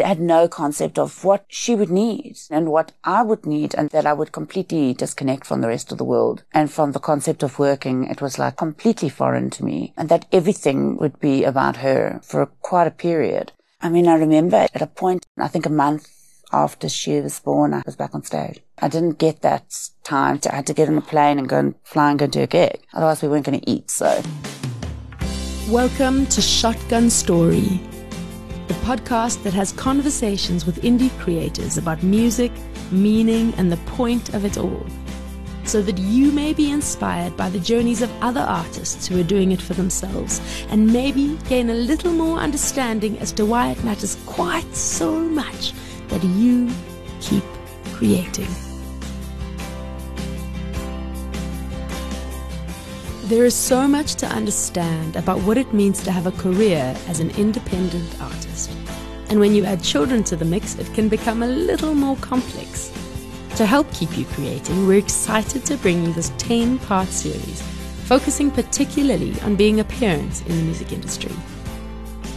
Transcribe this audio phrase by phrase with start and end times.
[0.00, 3.90] I had no concept of what she would need and what I would need and
[3.90, 6.44] that I would completely disconnect from the rest of the world.
[6.54, 10.24] And from the concept of working, it was like completely foreign to me and that
[10.32, 13.52] everything would be about her for quite a period.
[13.82, 16.08] I mean, I remember at a point, I think a month
[16.52, 18.60] after she was born, I was back on stage.
[18.78, 21.58] I didn't get that time to, I had to get on a plane and go
[21.58, 22.80] and fly and go do a gig.
[22.94, 23.90] Otherwise we weren't going to eat.
[23.90, 24.22] So.
[25.68, 27.80] Welcome to Shotgun Story,
[28.72, 32.50] the podcast that has conversations with indie creators about music,
[32.90, 34.86] meaning, and the point of it all.
[35.64, 39.52] So that you may be inspired by the journeys of other artists who are doing
[39.52, 40.40] it for themselves
[40.70, 45.74] and maybe gain a little more understanding as to why it matters quite so much
[46.08, 46.70] that you
[47.20, 47.44] keep
[47.92, 48.48] creating.
[53.26, 57.20] There is so much to understand about what it means to have a career as
[57.20, 58.68] an independent artist.
[59.28, 62.90] And when you add children to the mix, it can become a little more complex.
[63.56, 67.62] To help keep you creating, we're excited to bring you this 10 part series,
[68.06, 71.34] focusing particularly on being a parent in the music industry.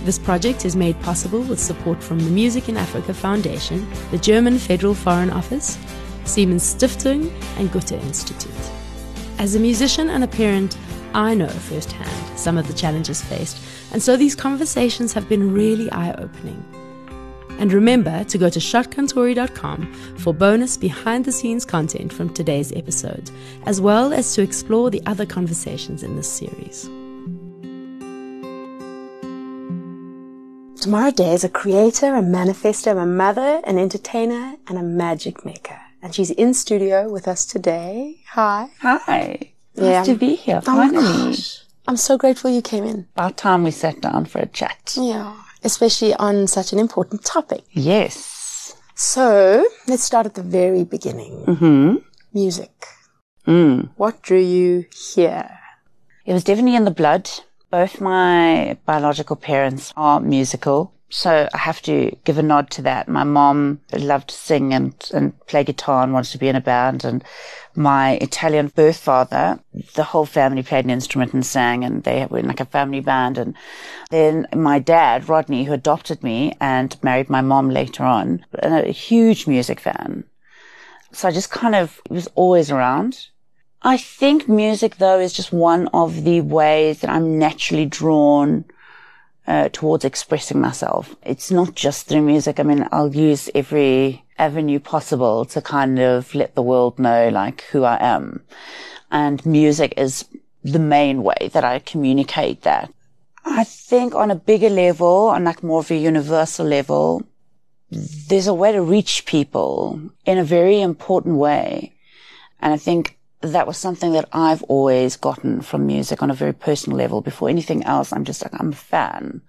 [0.04, 4.60] This project is made possible with support from the Music in Africa Foundation, the German
[4.60, 5.80] Federal Foreign Office,
[6.26, 8.75] Siemens Stiftung, and Goethe Institute.
[9.38, 10.78] As a musician and a parent,
[11.14, 13.58] I know firsthand some of the challenges faced,
[13.92, 16.64] and so these conversations have been really eye opening.
[17.60, 23.30] And remember to go to shotgunstory.com for bonus behind the scenes content from today's episode,
[23.66, 26.90] as well as to explore the other conversations in this series.
[30.82, 35.85] Tamara Dey is a creator, a manifester, a mother, an entertainer, and a magic maker.
[36.06, 38.22] And she's in studio with us today.
[38.30, 38.70] Hi.
[38.82, 39.40] Hi.
[39.74, 40.04] Yeah.
[40.04, 41.02] Nice to be here, finally.
[41.04, 41.36] Oh
[41.88, 43.08] I'm so grateful you came in.
[43.16, 44.94] About time we sat down for a chat.
[44.96, 45.36] Yeah.
[45.64, 47.64] Especially on such an important topic.
[47.72, 48.78] Yes.
[48.94, 51.44] So, let's start at the very beginning.
[51.48, 51.96] Mm-hmm.
[52.36, 52.86] Music.
[53.48, 53.90] Mm.
[53.96, 55.58] What drew you here?
[56.24, 57.32] It was definitely in the blood.
[57.72, 60.94] Both my biological parents are musical.
[61.10, 63.08] So I have to give a nod to that.
[63.08, 66.62] My mom loved to sing and, and play guitar and wanted to be in a
[66.62, 67.06] band.
[67.06, 67.24] And
[67.76, 69.60] my Italian birth father,
[69.94, 73.02] the whole family played an instrument and sang and they were in like a family
[73.02, 73.38] band.
[73.38, 73.56] And
[74.10, 79.46] then my dad, Rodney, who adopted me and married my mom later on, a huge
[79.46, 80.24] music fan.
[81.12, 83.28] So I just kind of was always around.
[83.84, 88.66] I think music, though, is just one of the ways that I'm naturally drawn
[89.48, 91.16] uh, towards expressing myself.
[91.24, 92.60] It's not just through music.
[92.60, 97.62] I mean, I'll use every avenue possible to kind of let the world know, like,
[97.72, 98.44] who I am.
[99.12, 100.26] And music is
[100.64, 102.92] the main way that I communicate that.
[103.46, 107.24] I think on a bigger level, on like more of a universal level,
[107.92, 111.94] there's a way to reach people in a very important way.
[112.60, 113.20] And I think
[113.52, 117.22] that was something that I've always gotten from music on a very personal level.
[117.22, 119.42] Before anything else, I'm just like, I'm a fan.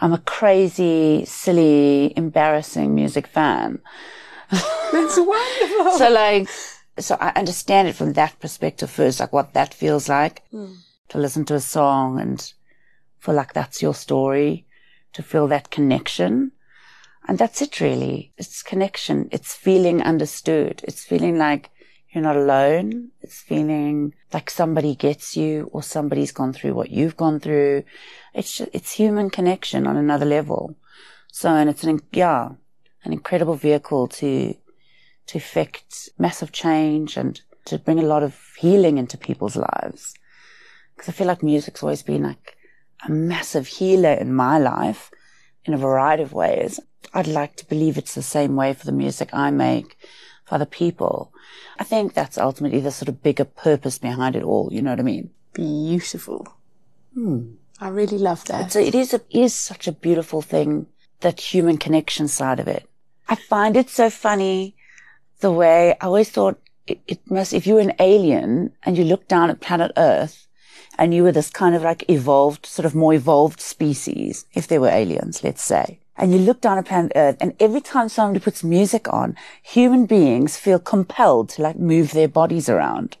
[0.00, 3.80] I'm a crazy, silly, embarrassing music fan.
[4.50, 5.98] That's wonderful.
[5.98, 6.48] so like,
[6.98, 10.76] so I understand it from that perspective first, like what that feels like mm.
[11.08, 12.52] to listen to a song and
[13.18, 14.66] feel like that's your story,
[15.12, 16.52] to feel that connection.
[17.26, 18.32] And that's it really.
[18.38, 19.28] It's connection.
[19.30, 20.80] It's feeling understood.
[20.84, 21.70] It's feeling like
[22.10, 23.10] you're not alone.
[23.20, 27.84] It's feeling like somebody gets you or somebody's gone through what you've gone through.
[28.34, 30.76] It's just, it's human connection on another level.
[31.30, 32.50] So, and it's an, yeah,
[33.04, 34.54] an incredible vehicle to,
[35.26, 40.14] to effect massive change and to bring a lot of healing into people's lives.
[40.96, 42.56] Cause I feel like music's always been like
[43.06, 45.10] a massive healer in my life
[45.64, 46.80] in a variety of ways.
[47.12, 49.96] I'd like to believe it's the same way for the music I make
[50.48, 51.32] for other people.
[51.78, 54.68] I think that's ultimately the sort of bigger purpose behind it all.
[54.72, 55.30] You know what I mean?
[55.52, 56.46] Beautiful.
[57.14, 57.52] Hmm.
[57.80, 58.72] I really love that.
[58.72, 60.86] So it is a, is such a beautiful thing,
[61.20, 62.88] that human connection side of it.
[63.28, 64.74] I find it so funny
[65.40, 69.04] the way I always thought it, it must, if you were an alien and you
[69.04, 70.46] looked down at planet Earth
[70.98, 74.80] and you were this kind of like evolved, sort of more evolved species, if there
[74.80, 78.64] were aliens, let's say, and you look down upon earth and every time somebody puts
[78.64, 83.16] music on, human beings feel compelled to like move their bodies around.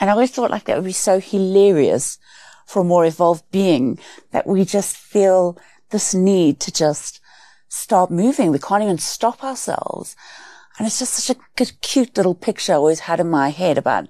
[0.00, 2.18] And I always thought like that would be so hilarious
[2.66, 3.98] for a more evolved being
[4.30, 5.58] that we just feel
[5.90, 7.20] this need to just
[7.68, 8.50] stop moving.
[8.50, 10.16] We can't even stop ourselves.
[10.78, 13.76] And it's just such a good, cute little picture I always had in my head
[13.76, 14.08] about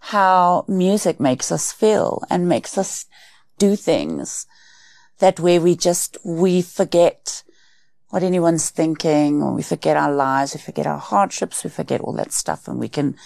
[0.00, 3.06] how music makes us feel and makes us
[3.58, 4.46] do things
[5.18, 7.42] that where we just, we forget
[8.14, 12.12] what anyone's thinking, or we forget our lives, we forget our hardships, we forget all
[12.12, 13.16] that stuff, and we can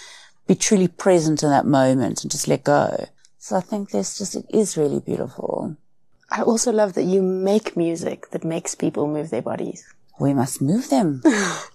[0.46, 3.06] be truly present in that moment and just let go.
[3.36, 5.76] So I think there's just, it is really beautiful.
[6.30, 9.84] I also love that you make music that makes people move their bodies.
[10.18, 11.20] We must move them.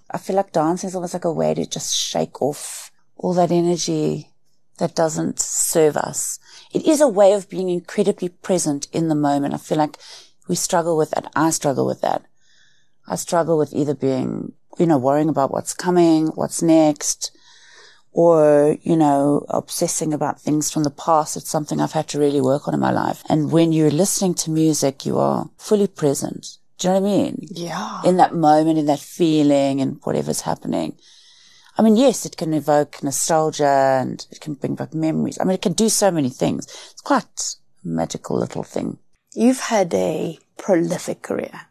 [0.09, 3.51] I feel like dancing is almost like a way to just shake off all that
[3.51, 4.31] energy
[4.79, 6.39] that doesn't serve us.
[6.73, 9.53] It is a way of being incredibly present in the moment.
[9.53, 9.99] I feel like
[10.47, 11.31] we struggle with that.
[11.35, 12.23] I struggle with that.
[13.07, 17.35] I struggle with either being, you know, worrying about what's coming, what's next,
[18.11, 21.35] or, you know, obsessing about things from the past.
[21.35, 23.23] It's something I've had to really work on in my life.
[23.27, 26.57] And when you're listening to music, you are fully present.
[26.77, 27.37] Do you know what I mean?
[27.49, 28.01] Yeah.
[28.05, 30.97] In that moment, in that feeling and whatever's happening.
[31.77, 35.39] I mean, yes, it can evoke nostalgia and it can bring back memories.
[35.39, 36.65] I mean, it can do so many things.
[36.91, 37.23] It's quite
[37.83, 38.99] a magical little thing.
[39.33, 41.61] You've had a prolific career.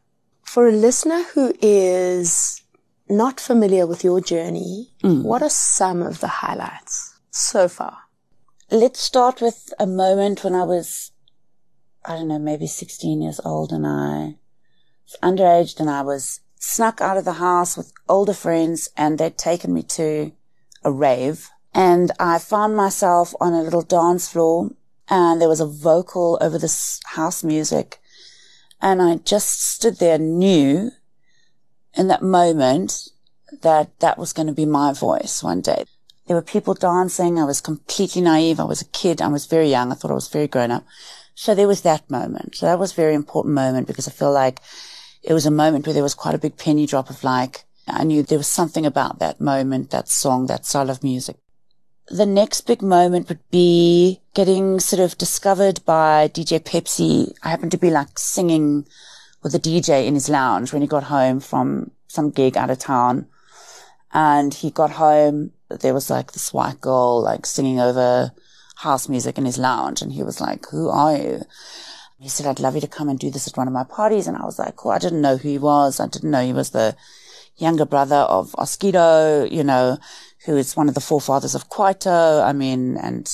[0.52, 2.60] For a listener who is
[3.08, 5.22] not familiar with your journey, Mm.
[5.22, 7.96] what are some of the highlights so far?
[8.70, 11.12] Let's start with a moment when I was,
[12.04, 14.36] I don't know, maybe 16 years old and I
[15.06, 19.38] was underage and I was snuck out of the house with older friends and they'd
[19.38, 20.32] taken me to
[20.84, 24.68] a rave and I found myself on a little dance floor
[25.08, 28.01] and there was a vocal over this house music
[28.82, 30.90] and I just stood there and knew
[31.94, 33.08] in that moment
[33.62, 35.84] that that was going to be my voice one day.
[36.26, 37.38] There were people dancing.
[37.38, 38.58] I was completely naive.
[38.58, 39.22] I was a kid.
[39.22, 39.92] I was very young.
[39.92, 40.84] I thought I was very grown up.
[41.34, 42.56] So there was that moment.
[42.56, 44.60] So that was a very important moment because I feel like
[45.22, 48.04] it was a moment where there was quite a big penny drop of like, I
[48.04, 51.36] knew there was something about that moment, that song, that style of music.
[52.08, 57.32] The next big moment would be getting sort of discovered by DJ Pepsi.
[57.42, 58.86] I happened to be like singing
[59.42, 62.78] with a DJ in his lounge when he got home from some gig out of
[62.78, 63.26] town.
[64.12, 65.52] And he got home.
[65.68, 68.32] There was like this white girl like singing over
[68.76, 70.02] house music in his lounge.
[70.02, 71.42] And he was like, who are you?
[72.18, 74.26] He said, I'd love you to come and do this at one of my parties.
[74.26, 74.92] And I was like, cool.
[74.92, 75.98] I didn't know who he was.
[75.98, 76.96] I didn't know he was the
[77.56, 79.98] younger brother of Oskido, you know,
[80.44, 82.44] who is one of the forefathers of Kwaito.
[82.44, 83.26] I mean, and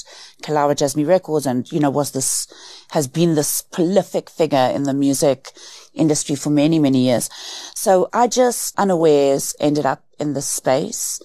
[0.42, 2.46] Kalawa Jazmee Records and, you know, was this,
[2.90, 5.52] has been this prolific figure in the music
[5.94, 7.30] industry for many, many years.
[7.74, 11.20] So I just unawares ended up in this space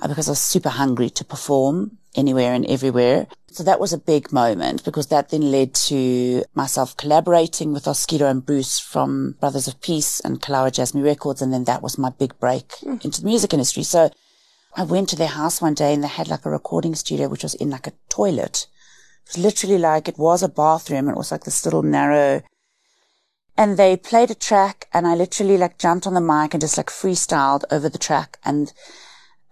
[0.00, 3.26] uh, because I was super hungry to perform anywhere and everywhere.
[3.48, 8.30] So that was a big moment because that then led to myself collaborating with Oskido
[8.30, 11.40] and Bruce from Brothers of Peace and Kalawa Jazmee Records.
[11.40, 13.82] And then that was my big break into the music industry.
[13.82, 14.10] So
[14.76, 17.42] I went to their house one day and they had like a recording studio, which
[17.42, 18.66] was in like a toilet.
[19.24, 21.08] It was literally like, it was a bathroom.
[21.08, 22.42] It was like this little narrow,
[23.56, 26.76] and they played a track and I literally like jumped on the mic and just
[26.76, 28.38] like freestyled over the track.
[28.44, 28.72] And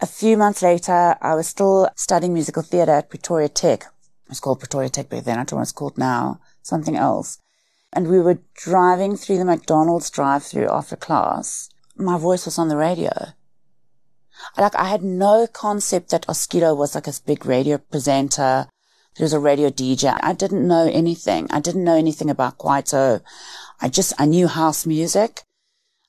[0.00, 3.84] a few months later, I was still studying musical theatre at Pretoria Tech.
[3.84, 5.38] It was called Pretoria Tech back then.
[5.38, 6.40] I don't know what it's called now.
[6.62, 7.38] Something else.
[7.92, 11.70] And we were driving through the McDonald's drive through after class.
[11.96, 13.12] My voice was on the radio.
[14.56, 18.68] Like I had no concept that Oskido was like a big radio presenter.
[19.16, 20.18] He was a radio DJ.
[20.22, 21.46] I didn't know anything.
[21.50, 23.20] I didn't know anything about Kwaito.
[23.80, 25.42] I just, I knew house music.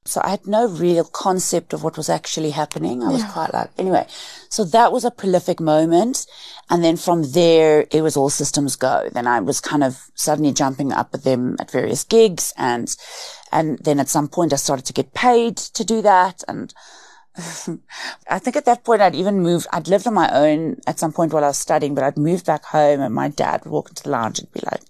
[0.07, 3.01] So I had no real concept of what was actually happening.
[3.03, 4.05] I was quite like, anyway,
[4.49, 6.27] so that was a prolific moment.
[6.69, 9.09] And then from there, it was all systems go.
[9.11, 12.53] Then I was kind of suddenly jumping up with them at various gigs.
[12.55, 12.95] And,
[13.51, 16.43] and then at some point I started to get paid to do that.
[16.47, 16.71] And
[17.37, 21.11] I think at that point I'd even moved, I'd lived on my own at some
[21.11, 23.89] point while I was studying, but I'd moved back home and my dad would walk
[23.89, 24.81] into the lounge and be like,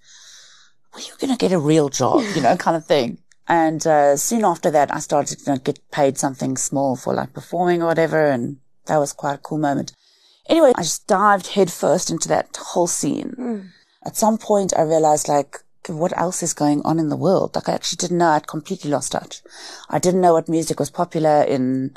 [0.94, 3.18] well, you're going to get a real job, you know, kind of thing.
[3.48, 7.14] And uh, soon after that, I started to you know, get paid something small for
[7.14, 8.26] like performing or whatever.
[8.28, 9.94] And that was quite a cool moment.
[10.48, 13.72] Anyway, I just dived headfirst into that whole scene.
[14.06, 17.56] At some point, I realized like, what else is going on in the world?
[17.56, 18.30] Like I actually didn't know.
[18.30, 19.42] I'd completely lost touch.
[19.90, 21.96] I didn't know what music was popular in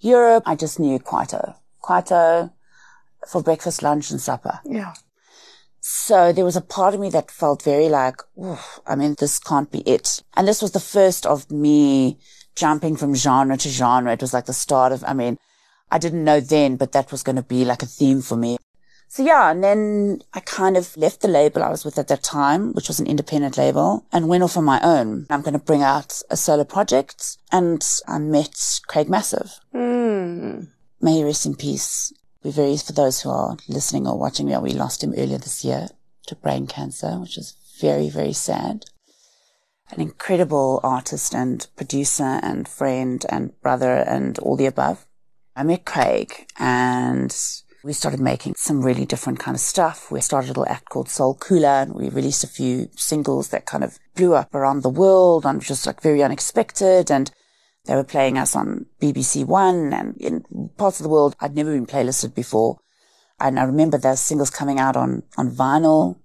[0.00, 0.44] Europe.
[0.46, 1.54] I just knew Kwaito.
[1.82, 2.52] Kwaito
[3.26, 4.60] for breakfast, lunch and supper.
[4.64, 4.94] Yeah.
[5.80, 8.20] So there was a part of me that felt very like,
[8.86, 10.22] I mean, this can't be it.
[10.36, 12.18] And this was the first of me
[12.54, 14.12] jumping from genre to genre.
[14.12, 15.38] It was like the start of, I mean,
[15.90, 18.58] I didn't know then, but that was going to be like a theme for me.
[19.12, 22.22] So yeah, and then I kind of left the label I was with at that
[22.22, 25.26] time, which was an independent label, and went off on my own.
[25.28, 29.58] I'm going to bring out a solo project, and I met Craig Massive.
[29.74, 30.68] Mm.
[31.00, 32.12] May he rest in peace.
[32.44, 35.64] We're very, for those who are listening or watching, yeah, we lost him earlier this
[35.64, 35.88] year
[36.28, 38.84] to brain cancer, which is very, very sad.
[39.92, 45.04] an incredible artist and producer and friend and brother and all the above.
[45.56, 47.36] I met Craig and
[47.82, 50.10] we started making some really different kind of stuff.
[50.10, 53.64] We started a little act called Soul Cooler and we released a few singles that
[53.64, 57.10] kind of blew up around the world and just like very unexpected.
[57.10, 57.30] And
[57.86, 61.72] they were playing us on BBC One and in parts of the world I'd never
[61.72, 62.78] been playlisted before.
[63.38, 66.18] And I remember those singles coming out on, on vinyl.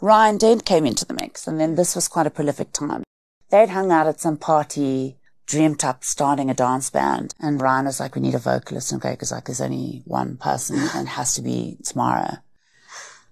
[0.00, 3.04] Ryan Dent came into the mix and then this was quite a prolific time.
[3.50, 5.19] They'd hung out at some party
[5.50, 7.34] dreamt up starting a dance band.
[7.40, 8.92] And Ryan was like, we need a vocalist.
[8.92, 12.42] And Greg was like, there's only one person and it has to be Tamara.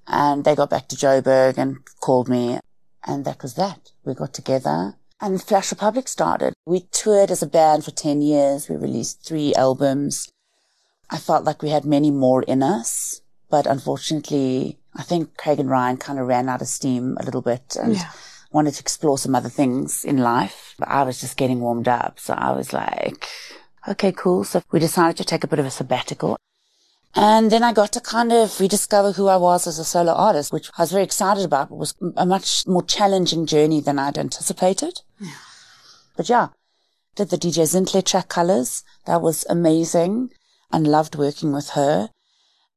[0.06, 2.58] And they got back to Joburg and called me.
[3.06, 3.92] And that was that.
[4.04, 6.54] We got together and Flash Republic started.
[6.66, 8.68] We toured as a band for 10 years.
[8.68, 10.30] We released three albums.
[11.10, 15.70] I felt like we had many more in us, but unfortunately, I think Craig and
[15.70, 18.10] Ryan kind of ran out of steam a little bit and yeah
[18.50, 20.74] wanted to explore some other things in life.
[20.78, 22.18] But I was just getting warmed up.
[22.18, 23.26] So I was like,
[23.86, 24.44] okay, cool.
[24.44, 26.38] So we decided to take a bit of a sabbatical.
[27.14, 30.52] And then I got to kind of rediscover who I was as a solo artist,
[30.52, 31.70] which I was very excited about.
[31.70, 35.00] but was a much more challenging journey than I'd anticipated.
[35.18, 35.32] Yeah.
[36.16, 36.48] But yeah,
[37.16, 38.84] did the DJ Zinhle track colors.
[39.06, 40.30] That was amazing
[40.70, 42.10] and loved working with her.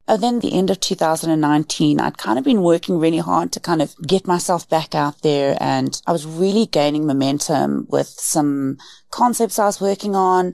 [0.08, 3.82] And then the end of 2019, I'd kind of been working really hard to kind
[3.82, 5.56] of get myself back out there.
[5.60, 8.78] And I was really gaining momentum with some
[9.12, 10.54] concepts I was working on.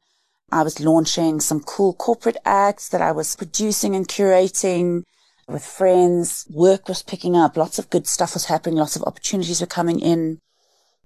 [0.52, 5.04] I was launching some cool corporate acts that I was producing and curating
[5.48, 6.46] with friends.
[6.50, 7.58] Work was picking up.
[7.58, 8.78] Lots of good stuff was happening.
[8.78, 10.40] Lots of opportunities were coming in.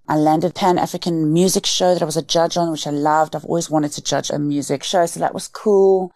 [0.08, 3.36] I landed Pan African music show that I was a judge on, which I loved.
[3.36, 5.06] I've always wanted to judge a music show.
[5.06, 6.12] So that was cool.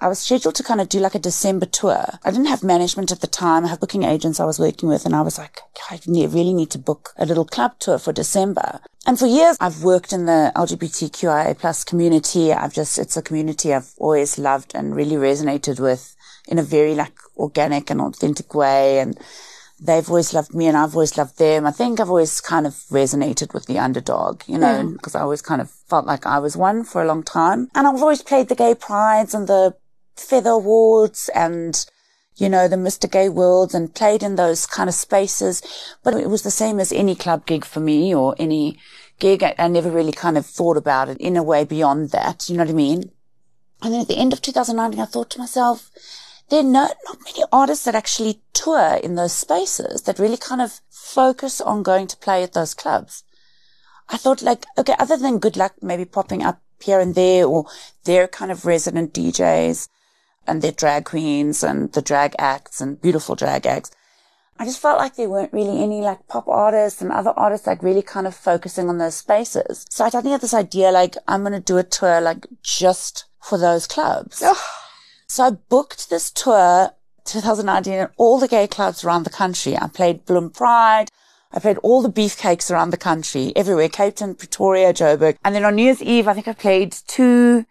[0.00, 2.18] I was scheduled to kind of do like a December tour.
[2.24, 3.64] I didn't have management at the time.
[3.64, 6.70] I have booking agents I was working with and I was like, I really need
[6.70, 8.80] to book a little club tour for December.
[9.06, 12.52] And for years, I've worked in the LGBTQIA plus community.
[12.52, 16.16] I've just, it's a community I've always loved and really resonated with
[16.48, 19.00] in a very like organic and authentic way.
[19.00, 19.18] And
[19.78, 21.66] they've always loved me and I've always loved them.
[21.66, 25.42] I think I've always kind of resonated with the underdog, you know, because I always
[25.42, 27.68] kind of felt like I was one for a long time.
[27.74, 29.74] And I've always played the gay prides and the
[30.16, 31.84] Feather Awards and,
[32.36, 33.10] you know, the Mr.
[33.10, 35.62] Gay Worlds and played in those kind of spaces.
[36.02, 38.78] But it was the same as any club gig for me or any
[39.18, 39.42] gig.
[39.42, 42.48] I, I never really kind of thought about it in a way beyond that.
[42.48, 43.10] You know what I mean?
[43.82, 45.90] And then at the end of 2019, I thought to myself,
[46.50, 50.80] there are not many artists that actually tour in those spaces that really kind of
[50.90, 53.24] focus on going to play at those clubs.
[54.08, 57.66] I thought like, okay, other than good luck maybe popping up here and there or
[58.04, 59.88] their kind of resident DJs,
[60.50, 63.92] and their drag queens and the drag acts and beautiful drag acts.
[64.58, 67.82] I just felt like there weren't really any like pop artists and other artists like
[67.82, 69.86] really kind of focusing on those spaces.
[69.88, 73.24] So I I had this idea like I'm going to do a tour like just
[73.40, 74.42] for those clubs.
[75.26, 76.90] so I booked this tour
[77.24, 79.78] 2019 at all the gay clubs around the country.
[79.78, 81.08] I played Bloom Pride.
[81.52, 85.36] I played all the beefcakes around the country, everywhere, Cape Town, Pretoria, Joburg.
[85.44, 87.64] And then on New Year's Eve, I think I played two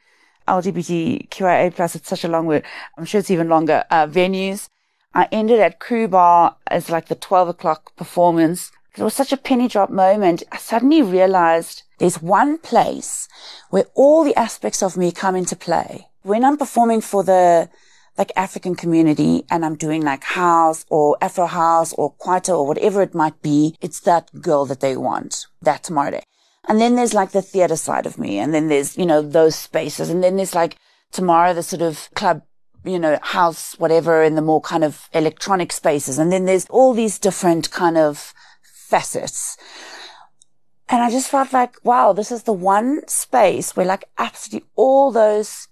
[0.50, 2.64] LGBTQIA plus, it's such a long word.
[2.98, 4.70] I'm sure it's even longer, uh, venues.
[5.14, 8.72] I ended at Crew Bar as like the 12 o'clock performance.
[8.98, 10.44] It was such a penny drop moment.
[10.52, 13.28] I suddenly realized there's one place
[13.70, 16.08] where all the aspects of me come into play.
[16.24, 17.70] When I'm performing for the
[18.18, 23.02] like African community and I'm doing like house or Afro house or Kwaito or whatever
[23.02, 25.48] it might be, it's that girl that they want.
[25.62, 26.22] That Tamara
[26.68, 28.38] and then there's like the theater side of me.
[28.38, 30.10] And then there's, you know, those spaces.
[30.10, 30.78] And then there's like
[31.12, 32.44] Tamara, the sort of club,
[32.84, 36.20] you know, house, whatever, in the more kind of electronic spaces.
[36.20, 39.58] And then there's all these different kind of facets.
[40.90, 45.12] And I just felt like, wow, this is the one space where like absolutely all
[45.12, 45.68] those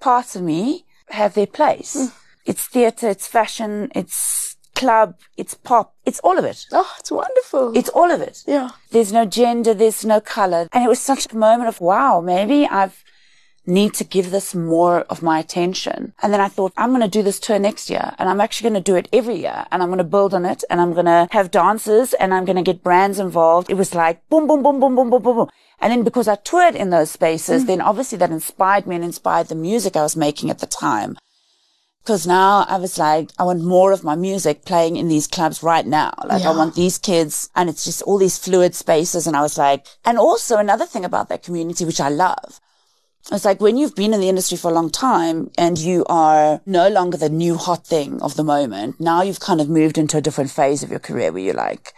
[0.00, 1.96] parts of me have their place.
[1.96, 2.12] Mm.
[2.44, 4.47] It's theater, it's fashion, it's
[4.78, 6.66] club, it's pop, it's all of it.
[6.72, 7.76] Oh, it's wonderful.
[7.76, 8.44] It's all of it.
[8.46, 8.70] Yeah.
[8.90, 10.68] There's no gender, there's no color.
[10.72, 13.04] And it was such a moment of, wow, maybe I've
[13.68, 16.14] need to give this more of my attention.
[16.22, 18.70] And then I thought, I'm going to do this tour next year and I'm actually
[18.70, 20.94] going to do it every year and I'm going to build on it and I'm
[20.94, 23.70] going to have dancers and I'm going to get brands involved.
[23.70, 25.48] It was like boom, boom, boom, boom, boom, boom, boom, boom.
[25.80, 27.66] And then because I toured in those spaces, mm.
[27.66, 31.18] then obviously that inspired me and inspired the music I was making at the time.
[32.04, 35.62] Cause now I was like, I want more of my music playing in these clubs
[35.62, 36.14] right now.
[36.24, 36.52] Like yeah.
[36.52, 39.26] I want these kids and it's just all these fluid spaces.
[39.26, 42.60] And I was like, and also another thing about that community, which I love
[43.30, 46.62] It's like when you've been in the industry for a long time and you are
[46.64, 48.98] no longer the new hot thing of the moment.
[48.98, 51.92] Now you've kind of moved into a different phase of your career where you're like,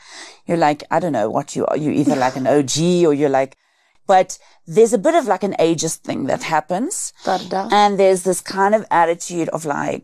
[0.46, 1.76] you're like, I don't know what you are.
[1.76, 3.56] You're either like an OG or you're like,
[4.08, 4.38] but
[4.74, 7.12] there's a bit of like an ageist thing that happens.
[7.78, 10.02] And there's this kind of attitude of like,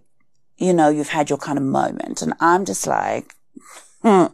[0.66, 2.16] you know, you've had your kind of moment.
[2.22, 3.26] And I'm just like,
[4.02, 4.26] hmm,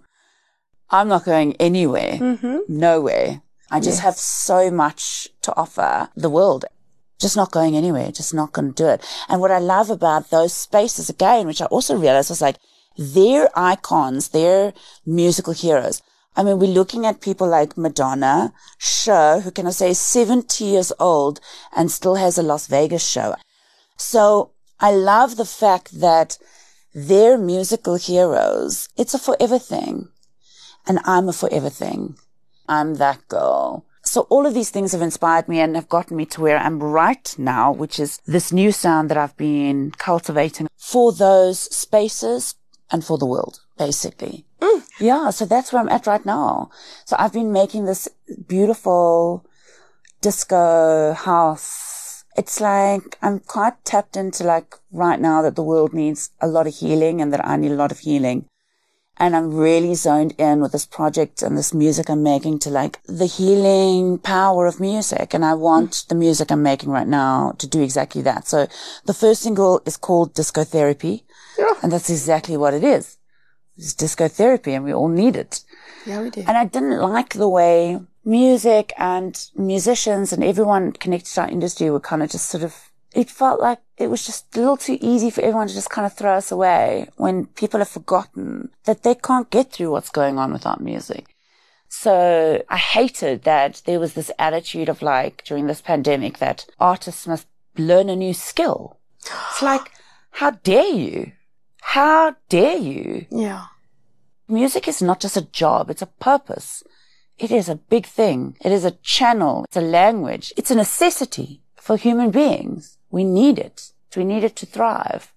[0.91, 2.59] I'm not going anywhere, Mm-hmm.
[2.69, 3.43] nowhere.
[3.71, 6.65] I just have so much to offer the world.
[7.19, 9.01] Just not going anywhere, just not going to do it.
[9.29, 12.57] And what I love about those spaces again, which I also realized was like,
[12.99, 14.73] they're icons, they're
[15.07, 16.03] musical heroes.
[16.35, 20.65] I mean, we're looking at people like Madonna, Cher, who can I say is 70
[20.65, 21.41] years old
[21.77, 23.35] and still has a Las Vegas show.
[23.97, 26.39] So I love the fact that
[26.95, 28.89] they're musical heroes.
[28.97, 30.09] It's a forever thing.
[30.87, 32.17] And I'm a forever thing.
[32.69, 33.85] I'm that girl.
[34.05, 36.83] So all of these things have inspired me and have gotten me to where I'm
[36.83, 42.57] right now, which is this new sound that I've been cultivating for those spaces
[42.91, 44.45] and for the world, basically.
[45.01, 45.31] Yeah.
[45.31, 46.71] So that's where I'm at right now.
[47.05, 48.09] So I've been making this
[48.47, 49.45] beautiful
[50.21, 52.25] disco house.
[52.37, 56.67] It's like I'm quite tapped into like right now that the world needs a lot
[56.67, 58.47] of healing and that I need a lot of healing.
[59.19, 63.03] And I'm really zoned in with this project and this music I'm making to like
[63.05, 65.35] the healing power of music.
[65.35, 68.47] And I want the music I'm making right now to do exactly that.
[68.47, 68.69] So
[69.05, 71.25] the first single is called Disco Therapy.
[71.83, 73.19] And that's exactly what it is.
[73.77, 75.61] It's disco therapy and we all need it.
[76.07, 76.45] Yeah, we do.
[76.47, 81.91] And I didn't like the way music and musicians and everyone connected to our industry
[81.91, 84.99] were kind of just sort of, it felt like it was just a little too
[85.01, 89.03] easy for everyone to just kind of throw us away when people have forgotten that
[89.03, 91.35] they can't get through what's going on without music.
[91.89, 97.27] So I hated that there was this attitude of like during this pandemic that artists
[97.27, 98.99] must learn a new skill.
[99.21, 99.91] It's like,
[100.33, 101.33] how dare you?
[101.83, 103.27] How dare you?
[103.31, 103.67] Yeah.
[104.49, 106.83] Music is not just a job, it's a purpose.
[107.39, 108.57] It is a big thing.
[108.65, 109.65] It is a channel.
[109.65, 110.53] It's a language.
[110.57, 112.99] It's a necessity for human beings.
[113.11, 113.93] We need it.
[114.17, 115.33] We need it to thrive.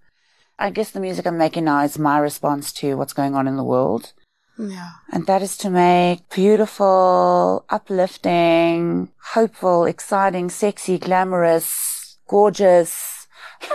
[0.60, 3.58] I guess the music I'm making now is my response to what's going on in
[3.58, 4.14] the world.
[4.58, 4.92] Yeah.
[5.12, 13.28] And that is to make beautiful, uplifting, hopeful, exciting, sexy, glamorous, gorgeous,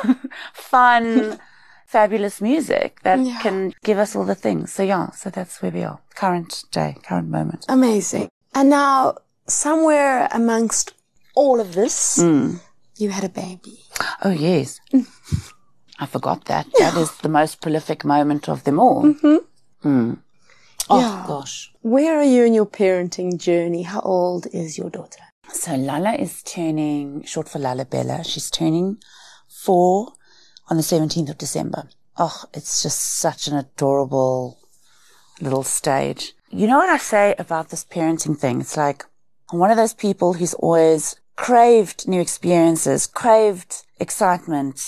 [0.52, 1.38] fun,
[1.94, 3.40] fabulous music that Yeah.
[3.42, 4.72] can give us all the things.
[4.72, 5.98] So yeah, so that's where we are.
[6.14, 7.64] Current day, current moment.
[7.68, 8.28] Amazing.
[8.54, 9.14] And now,
[9.48, 10.92] somewhere amongst
[11.34, 12.18] all of this,
[13.02, 13.78] you had a baby.
[14.24, 14.80] Oh yes.
[16.02, 16.66] I forgot that.
[16.78, 19.02] That is the most prolific moment of them all.
[19.04, 20.14] Mm-hmm.
[20.88, 21.24] Oh Yeah.
[21.26, 21.72] gosh.
[21.82, 23.82] Where are you in your parenting journey?
[23.82, 25.24] How old is your daughter?
[25.52, 28.98] So Lala is turning, short for Lala Bella, she's turning
[29.64, 30.12] four
[30.70, 31.88] on the 17th of December.
[32.16, 34.58] Oh, it's just such an adorable
[35.40, 36.32] little stage.
[36.50, 38.60] You know what I say about this parenting thing?
[38.60, 39.04] It's like
[39.52, 44.80] I'm one of those people who's always craved new experiences, craved excitement,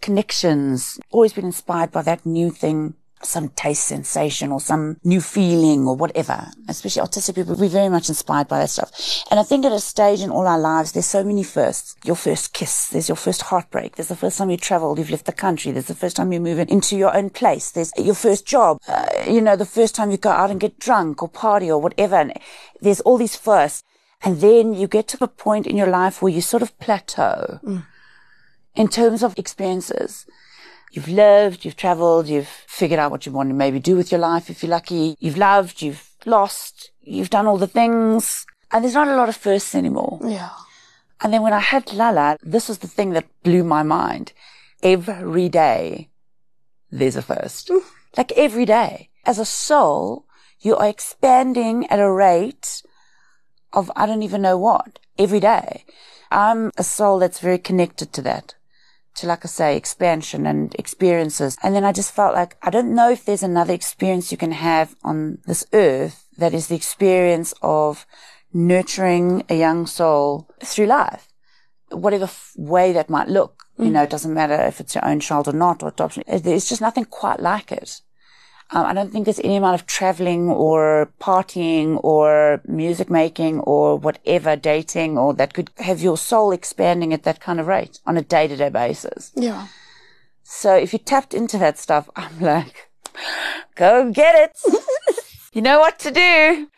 [0.00, 5.86] connections, always been inspired by that new thing, some taste sensation or some new feeling
[5.86, 6.46] or whatever.
[6.68, 8.90] Especially autistic people, we're very much inspired by that stuff.
[9.30, 11.96] And I think at a stage in all our lives, there's so many firsts.
[12.04, 15.26] Your first kiss, there's your first heartbreak, there's the first time you traveled, you've left
[15.26, 18.46] the country, there's the first time you move into your own place, there's your first
[18.46, 21.70] job, uh, you know, the first time you go out and get drunk or party
[21.70, 22.16] or whatever.
[22.16, 22.32] And
[22.80, 23.84] there's all these firsts.
[24.22, 27.58] And then you get to a point in your life where you sort of plateau
[28.74, 30.26] in terms of experiences.
[30.92, 34.20] You've lived, you've traveled, you've figured out what you want to maybe do with your
[34.20, 35.16] life if you're lucky.
[35.20, 38.44] You've loved, you've lost, you've done all the things.
[38.72, 40.18] And there's not a lot of firsts anymore.
[40.22, 40.50] Yeah.
[41.20, 44.32] And then when I had Lala, this was the thing that blew my mind.
[44.82, 46.08] Every day,
[46.90, 47.70] there's a first.
[48.16, 49.10] like every day.
[49.24, 50.24] As a soul,
[50.60, 52.82] you are expanding at a rate
[53.72, 55.84] of I don't even know what every day.
[56.30, 58.54] I'm a soul that's very connected to that.
[59.20, 61.58] To, like I say, expansion and experiences.
[61.62, 64.52] And then I just felt like I don't know if there's another experience you can
[64.52, 68.06] have on this earth that is the experience of
[68.52, 71.28] nurturing a young soul through life.
[71.90, 73.92] Whatever f- way that might look, you mm.
[73.92, 76.22] know, it doesn't matter if it's your own child or not or adoption.
[76.26, 78.00] There's just nothing quite like it.
[78.72, 83.96] Um, I don't think there's any amount of traveling or partying or music making or
[83.96, 88.16] whatever dating or that could have your soul expanding at that kind of rate on
[88.16, 89.32] a day to day basis.
[89.34, 89.66] Yeah.
[90.44, 92.90] So if you tapped into that stuff, I'm like,
[93.74, 94.74] go get it.
[95.52, 96.68] you know what to do.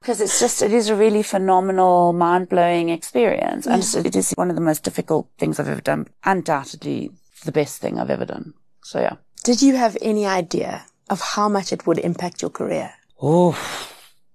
[0.00, 3.66] because it's just, it is a really phenomenal, mind blowing experience.
[3.66, 4.00] And Yeah.
[4.04, 6.08] it is one of the most difficult things I've ever done.
[6.24, 7.10] Undoubtedly
[7.44, 8.52] the best thing I've ever done.
[8.82, 9.16] So yeah.
[9.44, 12.94] Did you have any idea of how much it would impact your career?
[13.20, 13.52] Oh,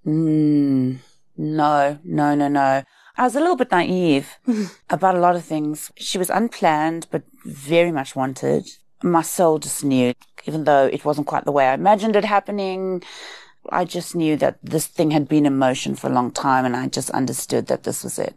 [0.05, 0.97] mm,
[1.35, 2.83] no, no, no, no.
[3.17, 4.37] I was a little bit naive
[4.89, 5.91] about a lot of things.
[5.97, 8.69] She was unplanned, but very much wanted.
[9.01, 10.13] My soul just knew,
[10.45, 13.03] even though it wasn't quite the way I imagined it happening.
[13.69, 16.75] I just knew that this thing had been in motion for a long time and
[16.75, 18.35] I just understood that this was it.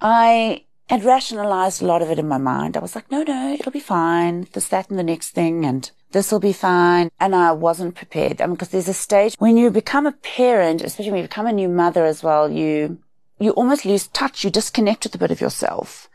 [0.00, 2.76] I had rationalized a lot of it in my mind.
[2.76, 4.46] I was like, no, no, it'll be fine.
[4.52, 7.10] This, that, and the next thing, and this will be fine.
[7.18, 8.40] And I wasn't prepared.
[8.40, 11.46] I mean, because there's a stage when you become a parent, especially when you become
[11.46, 12.98] a new mother as well, you,
[13.38, 14.44] you almost lose touch.
[14.44, 16.08] You disconnect with a bit of yourself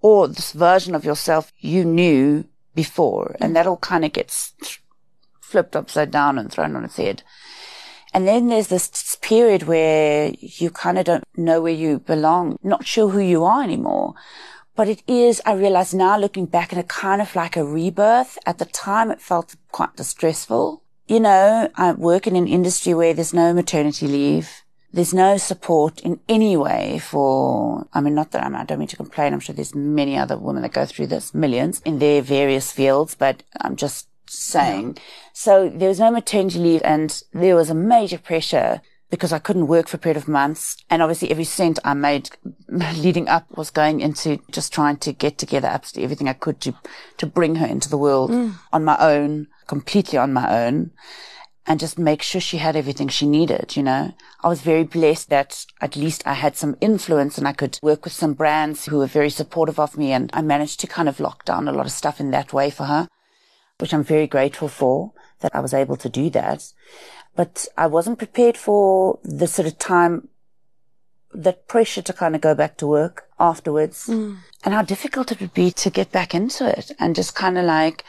[0.00, 3.36] or this version of yourself you knew before.
[3.40, 4.52] And that all kind of gets
[5.40, 7.22] flipped upside down and thrown on its head.
[8.14, 12.86] And then there's this period where you kind of don't know where you belong, not
[12.86, 14.14] sure who you are anymore.
[14.74, 18.38] But it is, I realize now looking back and it kind of like a rebirth.
[18.46, 20.82] At the time it felt quite distressful.
[21.06, 24.62] You know, I work in an industry where there's no maternity leave.
[24.94, 28.88] There's no support in any way for, I mean, not that I'm, I don't mean
[28.88, 29.32] to complain.
[29.32, 33.14] I'm sure there's many other women that go through this, millions in their various fields,
[33.14, 34.98] but I'm just saying.
[35.32, 38.80] So there was no maternity leave and there was a major pressure
[39.12, 40.78] because I couldn't work for a period of months.
[40.88, 42.30] And obviously every cent I made
[42.96, 46.74] leading up was going into just trying to get together absolutely everything I could to,
[47.18, 48.54] to bring her into the world mm.
[48.72, 50.92] on my own, completely on my own
[51.66, 54.14] and just make sure she had everything she needed, you know.
[54.42, 58.04] I was very blessed that at least I had some influence and I could work
[58.04, 61.20] with some brands who were very supportive of me and I managed to kind of
[61.20, 63.08] lock down a lot of stuff in that way for her,
[63.78, 66.72] which I'm very grateful for that I was able to do that.
[67.34, 70.28] But I wasn't prepared for the sort of time,
[71.32, 74.36] that pressure to kind of go back to work afterwards mm.
[74.64, 77.64] and how difficult it would be to get back into it and just kind of
[77.64, 78.04] like,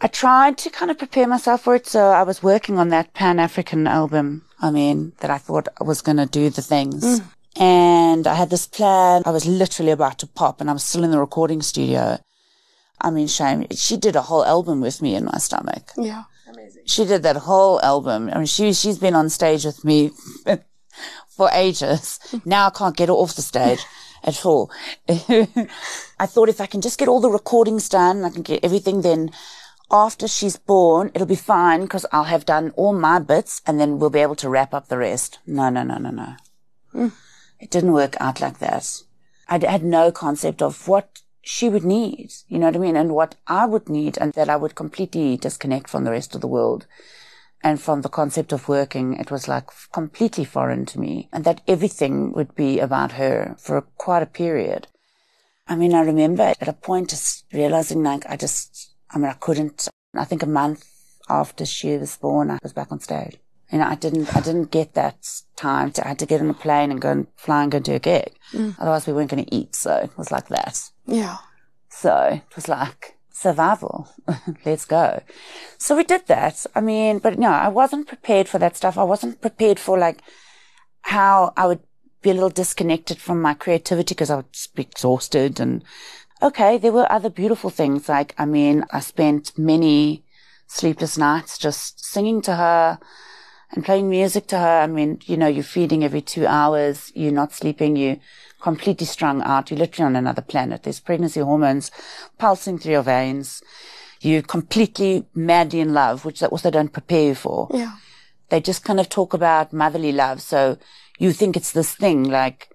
[0.00, 1.86] I tried to kind of prepare myself for it.
[1.86, 4.46] So I was working on that Pan African album.
[4.60, 7.04] I mean, that I thought I was going to do the things.
[7.04, 7.24] Mm.
[7.56, 9.22] And I had this plan.
[9.26, 12.18] I was literally about to pop and I was still in the recording studio.
[13.00, 13.66] I mean, shame.
[13.70, 15.92] She did a whole album with me in my stomach.
[15.96, 16.24] Yeah.
[16.86, 18.30] She did that whole album.
[18.32, 20.10] I mean, she, she's been on stage with me
[21.28, 22.18] for ages.
[22.44, 23.80] Now I can't get her off the stage
[24.24, 24.70] at all.
[25.08, 29.02] I thought if I can just get all the recordings done, I can get everything,
[29.02, 29.30] then
[29.90, 33.98] after she's born, it'll be fine because I'll have done all my bits and then
[33.98, 35.38] we'll be able to wrap up the rest.
[35.46, 36.36] No, no, no, no, no.
[36.92, 37.08] Hmm.
[37.58, 39.02] It didn't work out like that.
[39.48, 42.96] I had no concept of what she would need, you know what I mean?
[42.96, 46.40] And what I would need and that I would completely disconnect from the rest of
[46.40, 46.86] the world.
[47.62, 51.60] And from the concept of working, it was like completely foreign to me and that
[51.68, 54.88] everything would be about her for quite a period.
[55.68, 59.34] I mean, I remember at a point just realizing like I just, I mean, I
[59.34, 60.84] couldn't, I think a month
[61.28, 63.38] after she was born, I was back on stage.
[63.72, 66.50] You know, I didn't, I didn't get that time to, I had to get on
[66.50, 68.32] a plane and go and fly and go do a gig.
[68.52, 68.76] Mm.
[68.78, 69.76] Otherwise we weren't going to eat.
[69.76, 70.90] So it was like that.
[71.06, 71.38] Yeah.
[71.88, 74.08] So it was like survival.
[74.64, 75.22] Let's go.
[75.78, 76.66] So we did that.
[76.74, 78.98] I mean, but no, I wasn't prepared for that stuff.
[78.98, 80.20] I wasn't prepared for like
[81.02, 81.80] how I would
[82.22, 85.82] be a little disconnected from my creativity because I would be exhausted and
[86.42, 88.08] okay, there were other beautiful things.
[88.08, 90.24] Like, I mean, I spent many
[90.66, 92.98] sleepless nights just singing to her
[93.72, 94.80] and playing music to her.
[94.80, 97.12] I mean, you know, you're feeding every two hours.
[97.14, 97.96] You're not sleeping.
[97.96, 98.18] You're
[98.60, 99.70] completely strung out.
[99.70, 100.82] You're literally on another planet.
[100.82, 101.90] There's pregnancy hormones
[102.38, 103.62] pulsing through your veins.
[104.20, 107.68] You're completely madly in love, which they also don't prepare you for.
[107.72, 107.96] Yeah.
[108.50, 110.42] They just kind of talk about motherly love.
[110.42, 110.76] So
[111.18, 112.68] you think it's this thing like,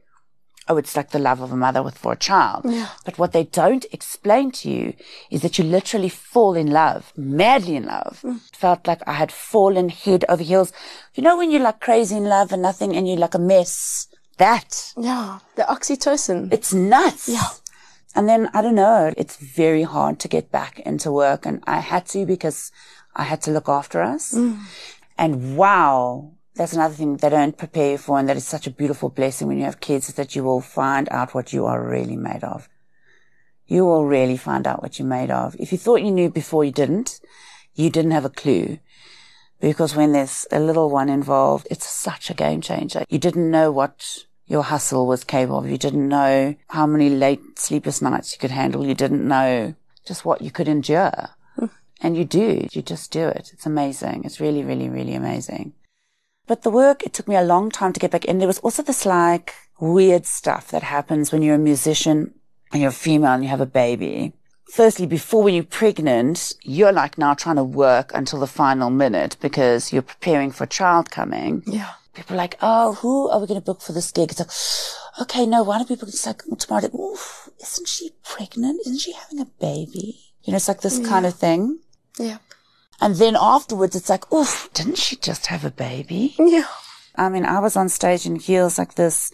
[0.67, 2.65] oh, it's like the love of a mother with for a child.
[2.65, 2.89] Yeah.
[3.05, 4.93] But what they don't explain to you
[5.29, 8.21] is that you literally fall in love, madly in love.
[8.23, 8.39] Mm.
[8.55, 10.71] Felt like I had fallen head over heels.
[11.13, 14.07] You know, when you're like crazy in love and nothing and you're like a mess,
[14.37, 15.39] that Yeah.
[15.55, 16.51] The oxytocin.
[16.51, 17.29] it's nuts.
[17.29, 17.49] Yeah.
[18.15, 21.79] And then I don't know, it's very hard to get back into work and I
[21.81, 22.71] had to because
[23.15, 24.33] I had to look after us.
[25.17, 28.71] And wow, that's another thing they don't prepare you for and that is such a
[28.71, 31.85] beautiful blessing when you have kids is that you will find out what you are
[31.85, 32.69] really made of.
[33.67, 35.55] You will really find out what you're made of.
[35.59, 37.19] If you thought you knew before you didn't,
[37.73, 38.79] you didn't have a clue.
[39.59, 43.05] Because when there's a little one involved, it's such a game changer.
[43.09, 45.69] You didn't know what your hustle was capable of.
[45.69, 48.85] You didn't know how many late sleepless nights you could handle.
[48.85, 51.29] You didn't know just what you could endure.
[51.55, 51.65] Hmm.
[52.01, 52.67] And you do.
[52.71, 53.49] You just do it.
[53.53, 54.23] It's amazing.
[54.23, 55.73] It's really, really, really amazing.
[56.47, 58.37] But the work, it took me a long time to get back in.
[58.37, 62.33] There was also this like weird stuff that happens when you're a musician
[62.71, 64.33] and you're a female and you have a baby.
[64.71, 69.37] Firstly, before when you're pregnant, you're like now trying to work until the final minute
[69.39, 71.63] because you're preparing for a child coming.
[71.65, 71.91] Yeah.
[72.13, 74.31] People are like, oh, who are we going to book for this gig?
[74.31, 76.09] It's like, okay, no, why don't we book?
[76.09, 76.89] It's like Tamara.
[76.95, 78.81] Oof, isn't she pregnant?
[78.85, 80.19] Isn't she having a baby?
[80.43, 81.79] You know, it's like this kind of thing.
[82.17, 82.37] Yeah.
[83.01, 86.35] And then afterwards, it's like, oof, didn't she just have a baby?
[86.39, 86.67] Yeah.
[87.15, 89.31] I mean, I was on stage in heels like this.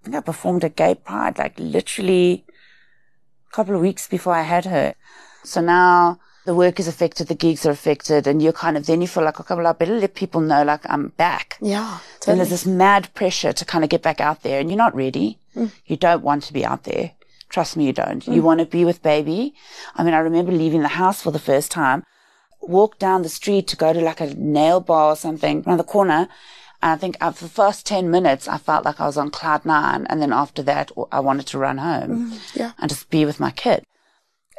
[0.00, 2.44] I think I performed at Gay Pride, like literally
[3.48, 4.94] a couple of weeks before I had her.
[5.44, 9.00] So now the work is affected, the gigs are affected, and you're kind of, then
[9.00, 11.58] you feel like, okay, well, I better let people know, like, I'm back.
[11.60, 11.98] Yeah.
[12.24, 14.94] Then there's this mad pressure to kind of get back out there, and you're not
[14.94, 15.38] ready.
[15.54, 15.72] Mm.
[15.86, 17.12] You don't want to be out there.
[17.48, 18.26] Trust me, you don't.
[18.26, 18.44] You mm.
[18.44, 19.54] want to be with baby.
[19.94, 22.04] I mean, I remember leaving the house for the first time,
[22.60, 25.84] walked down the street to go to like a nail bar or something around the
[25.84, 26.28] corner.
[26.80, 29.30] And I think uh, for the first 10 minutes, I felt like I was on
[29.30, 30.06] cloud nine.
[30.08, 32.72] And then after that, I wanted to run home yeah.
[32.78, 33.84] and just be with my kid.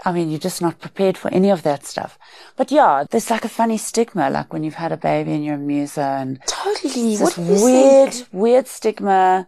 [0.06, 2.18] I mean, you're just not prepared for any of that stuff.
[2.56, 5.56] But yeah, there's like a funny stigma, like when you've had a baby and you're
[5.56, 7.18] a muser and Totally.
[7.18, 8.28] this What do weird, think?
[8.32, 9.48] weird stigma.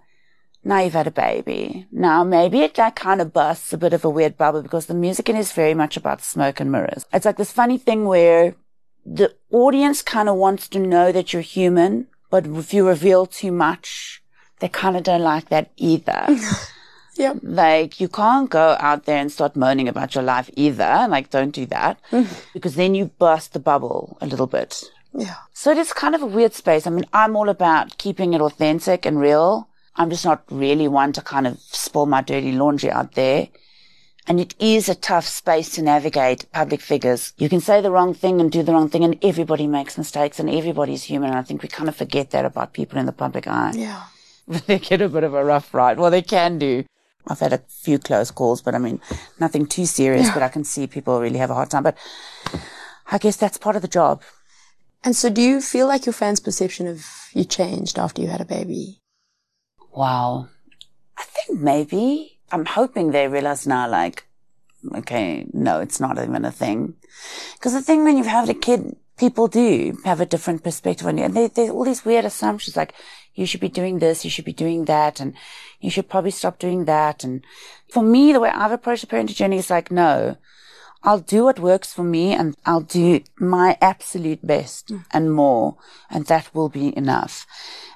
[0.64, 1.88] Now you've had a baby.
[1.92, 4.94] Now maybe it like kind of bursts a bit of a weird bubble because the
[4.94, 7.06] music in it is very much about smoke and mirrors.
[7.12, 8.56] It's like this funny thing where
[9.06, 13.52] the audience kind of wants to know that you're human, but if you reveal too
[13.52, 14.22] much,
[14.60, 16.28] they kind of don't like that either.
[17.16, 17.40] Yep.
[17.44, 21.06] Like you can't go out there and start moaning about your life either.
[21.10, 22.34] Like don't do that mm-hmm.
[22.54, 24.84] because then you burst the bubble a little bit.
[25.14, 25.36] Yeah.
[25.54, 26.88] So it is kind of a weird space.
[26.88, 29.68] I mean, I'm all about keeping it authentic and real.
[29.96, 33.50] I'm just not really one to kind of spill my dirty laundry out there.
[34.28, 37.34] And it is a tough space to navigate public figures.
[37.38, 40.40] You can say the wrong thing and do the wrong thing and everybody makes mistakes
[40.40, 41.30] and everybody's human.
[41.30, 43.74] And I think we kind of forget that about people in the public eye.
[43.76, 44.04] Yeah.
[44.68, 45.98] they get a bit of a rough ride.
[45.98, 46.86] Well, they can do.
[47.28, 49.00] I've had a few close calls, but I mean,
[49.40, 51.84] nothing too serious, but I can see people really have a hard time.
[51.84, 51.98] But
[53.12, 54.24] I guess that's part of the job.
[55.04, 58.42] And so, do you feel like your fans' perception of you changed after you had
[58.42, 59.01] a baby?
[59.92, 60.48] Wow.
[61.18, 62.40] I think maybe.
[62.52, 64.26] I'm hoping they realize now, like,
[64.96, 66.96] okay, no, it's not even a thing.
[67.54, 71.18] Because the thing when you've had a kid, people do have a different perspective on
[71.18, 71.24] you.
[71.26, 72.94] And they, there's all these weird assumptions like,
[73.34, 75.34] you should be doing this, you should be doing that, and
[75.80, 77.24] you should probably stop doing that.
[77.24, 77.44] And
[77.90, 80.38] for me, the way I've approached the parenting journey is like, no,
[81.04, 85.06] I'll do what works for me and I'll do my absolute best mm.
[85.12, 85.78] and more.
[86.10, 87.48] And that will be enough.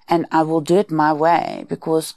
[0.08, 2.16] And I will do it my way because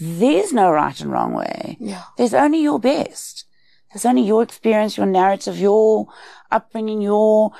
[0.00, 1.76] there's no right and wrong way.
[1.80, 2.04] Yeah.
[2.16, 3.44] There's only your best.
[3.92, 6.08] There's only your experience, your narrative, your
[6.50, 7.52] upbringing, your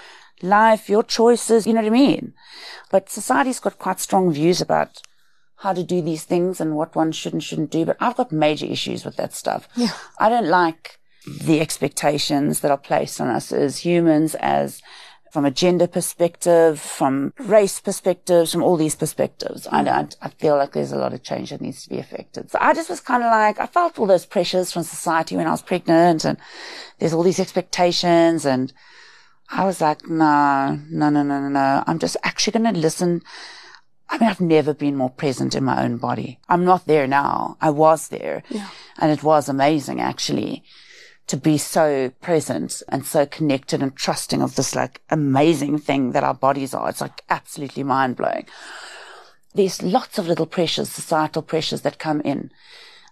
[0.42, 1.66] life, your choices.
[1.66, 2.34] You know what I mean?
[2.90, 5.02] But society's got quite strong views about
[5.56, 7.84] how to do these things and what one should and shouldn't do.
[7.84, 9.68] But I've got major issues with that stuff.
[9.74, 9.92] Yeah.
[10.18, 11.00] I don't like
[11.40, 14.80] the expectations that are placed on us as humans, as
[15.30, 19.66] from a gender perspective, from race perspectives, from all these perspectives.
[19.68, 19.86] I hmm.
[19.86, 22.50] don't, I feel like there's a lot of change that needs to be affected.
[22.50, 25.46] So I just was kind of like, I felt all those pressures from society when
[25.46, 26.38] I was pregnant and
[26.98, 28.72] there's all these expectations and
[29.50, 31.84] I was like, no, no, no, no, no, no.
[31.86, 33.22] I'm just actually going to listen.
[34.10, 36.38] I mean, I've never been more present in my own body.
[36.48, 37.56] I'm not there now.
[37.60, 38.42] I was there.
[38.48, 38.68] Yeah.
[38.98, 40.64] And it was amazing actually
[41.28, 46.24] to be so present and so connected and trusting of this like amazing thing that
[46.24, 46.88] our bodies are.
[46.88, 48.46] It's like absolutely mind blowing.
[49.54, 52.50] There's lots of little pressures, societal pressures that come in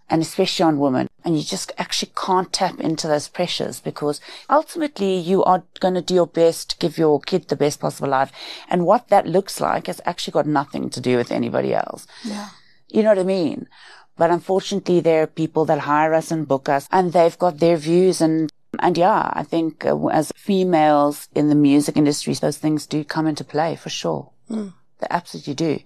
[0.08, 1.08] and especially on women.
[1.24, 6.02] And you just actually can't tap into those pressures because ultimately you are going to
[6.02, 8.32] do your best to give your kid the best possible life.
[8.68, 12.06] And what that looks like has actually got nothing to do with anybody else.
[12.24, 12.50] Yeah.
[12.88, 13.66] You know what I mean?
[14.16, 17.76] But unfortunately, there are people that hire us and book us and they've got their
[17.76, 22.86] views and and yeah, I think uh, as females in the music industry, those things
[22.86, 24.30] do come into play for sure.
[25.00, 25.78] They absolutely do.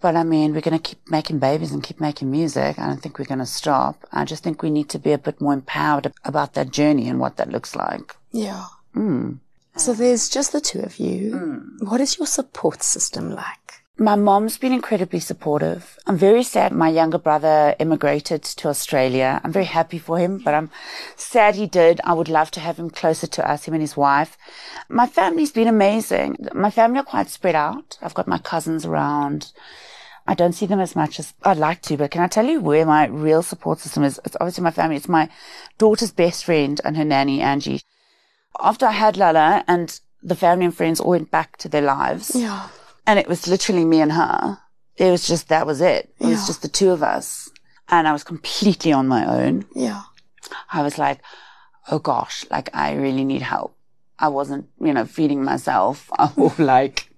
[0.00, 2.78] But I mean, we're going to keep making babies and keep making music.
[2.78, 4.06] I don't think we're going to stop.
[4.12, 7.18] I just think we need to be a bit more empowered about that journey and
[7.18, 8.14] what that looks like.
[8.30, 8.66] Yeah.
[8.94, 9.38] Mm.
[9.76, 11.34] So there's just the two of you.
[11.80, 13.65] What is your support system like?
[13.98, 15.98] My mom's been incredibly supportive.
[16.06, 19.40] I'm very sad my younger brother immigrated to Australia.
[19.42, 20.70] I'm very happy for him, but I'm
[21.16, 22.02] sad he did.
[22.04, 24.36] I would love to have him closer to us, him and his wife.
[24.90, 26.36] My family's been amazing.
[26.52, 27.96] My family are quite spread out.
[28.02, 29.50] I've got my cousins around.
[30.26, 32.60] I don't see them as much as I'd like to, but can I tell you
[32.60, 34.20] where my real support system is?
[34.26, 34.96] It's obviously my family.
[34.96, 35.30] It's my
[35.78, 37.80] daughter's best friend and her nanny, Angie.
[38.60, 42.32] After I had Lala and the family and friends all went back to their lives,
[42.34, 42.68] Yeah.
[43.06, 44.58] And it was literally me and her.
[44.96, 46.14] It was just, that was it.
[46.18, 47.50] It was just the two of us.
[47.88, 49.66] And I was completely on my own.
[49.74, 50.02] Yeah.
[50.72, 51.20] I was like,
[51.90, 53.76] oh gosh, like I really need help.
[54.18, 57.10] I wasn't, you know, feeding myself or like,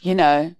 [0.00, 0.54] you know,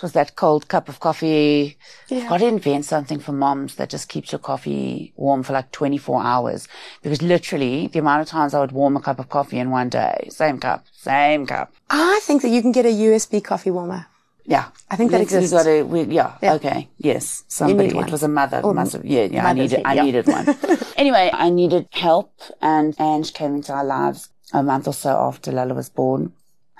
[0.00, 1.76] it was that cold cup of coffee.
[2.08, 2.26] Yeah.
[2.26, 6.22] Got to invent something for moms that just keeps your coffee warm for like 24
[6.22, 6.68] hours.
[7.02, 9.90] Because literally the amount of times I would warm a cup of coffee in one
[9.90, 11.74] day, same cup, same cup.
[11.90, 14.06] I think that you can get a USB coffee warmer.
[14.46, 14.68] Yeah.
[14.90, 15.52] I think that exists.
[15.52, 16.54] gotta- we- yeah, Yeah.
[16.54, 16.88] Okay.
[16.96, 17.44] Yes.
[17.48, 17.90] Somebody.
[17.90, 18.62] It was a mother.
[18.64, 19.24] Or must have, yeah.
[19.24, 19.46] Yeah.
[19.46, 19.82] I needed.
[19.84, 20.02] I yeah.
[20.02, 20.56] needed one.
[20.96, 22.32] anyway, I needed help,
[22.62, 26.32] and Ange came into our lives a month or so after Lala was born,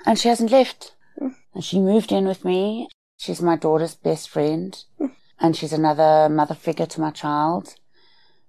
[0.07, 0.95] and she hasn't left.
[1.21, 1.35] Mm.
[1.53, 2.87] And she moved in with me.
[3.21, 4.83] She's my daughter's best friend,
[5.39, 7.75] and she's another mother figure to my child,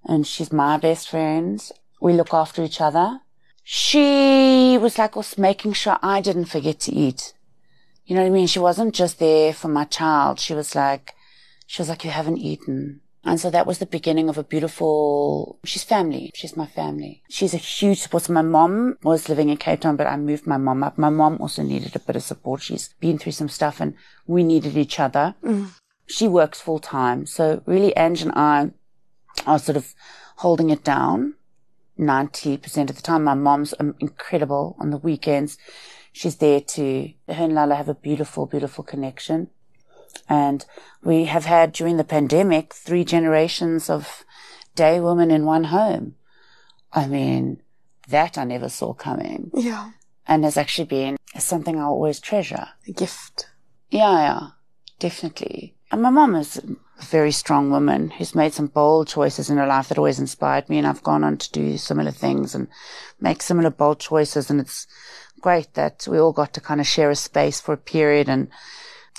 [0.02, 1.62] and she's my best friend.
[2.00, 3.20] We look after each other.
[3.62, 7.34] She was like us making sure I didn't forget to eat.
[8.06, 8.46] You know what I mean?
[8.46, 10.40] She wasn't just there for my child.
[10.40, 11.12] She was like,
[11.66, 13.02] she was like, you haven't eaten.
[13.24, 16.32] And so that was the beginning of a beautiful, she's family.
[16.34, 17.22] She's my family.
[17.30, 18.24] She's a huge support.
[18.24, 20.98] So my mom was living in Cape Town, but I moved my mom up.
[20.98, 22.62] My mom also needed a bit of support.
[22.62, 23.94] She's been through some stuff and
[24.26, 25.36] we needed each other.
[26.06, 27.26] She works full time.
[27.26, 28.70] So really, Ange and I
[29.46, 29.94] are sort of
[30.38, 31.34] holding it down
[31.98, 33.22] 90% of the time.
[33.22, 35.58] My mom's um, incredible on the weekends.
[36.12, 39.48] She's there to, her and Lala have a beautiful, beautiful connection.
[40.28, 40.64] And
[41.02, 44.24] we have had during the pandemic three generations of
[44.74, 46.14] Dey women in one home.
[46.92, 47.62] I mean,
[48.08, 49.90] that I never saw coming Yeah.
[50.26, 52.68] and has actually been something I always treasure.
[52.88, 53.46] A gift.
[53.90, 54.46] Yeah, yeah,
[54.98, 55.74] definitely.
[55.90, 59.66] And my mom is a very strong woman who's made some bold choices in her
[59.66, 60.78] life that always inspired me.
[60.78, 62.68] And I've gone on to do similar things and
[63.20, 64.50] make similar bold choices.
[64.50, 64.86] And it's
[65.40, 68.48] great that we all got to kind of share a space for a period and,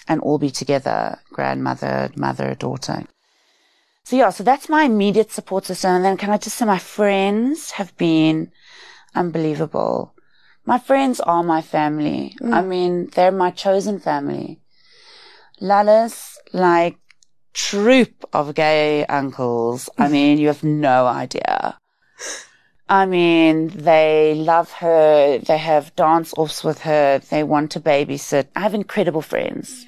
[0.07, 3.05] and all be together, grandmother, mother, daughter.
[4.03, 5.95] So yeah, so that's my immediate support system.
[5.95, 8.51] And then can I just say my friends have been
[9.15, 10.13] unbelievable.
[10.65, 12.35] My friends are my family.
[12.41, 12.67] I mm.
[12.67, 14.59] mean, they're my chosen family.
[15.59, 16.97] Lala's like
[17.53, 19.89] troop of gay uncles.
[19.97, 20.13] I mm-hmm.
[20.13, 21.77] mean, you have no idea.
[22.89, 25.37] I mean, they love her.
[25.39, 27.19] They have dance offs with her.
[27.19, 28.47] They want to babysit.
[28.55, 29.85] I have incredible friends.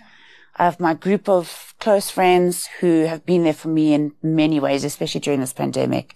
[0.58, 4.60] I have my group of close friends who have been there for me in many
[4.60, 6.16] ways, especially during this pandemic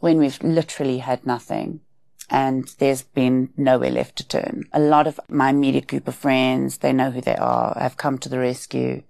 [0.00, 1.80] when we've literally had nothing
[2.28, 4.64] and there's been nowhere left to turn.
[4.72, 8.18] A lot of my immediate group of friends, they know who they are, have come
[8.18, 9.02] to the rescue.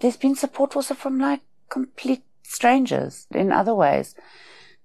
[0.00, 4.14] There's been support also from like complete strangers in other ways.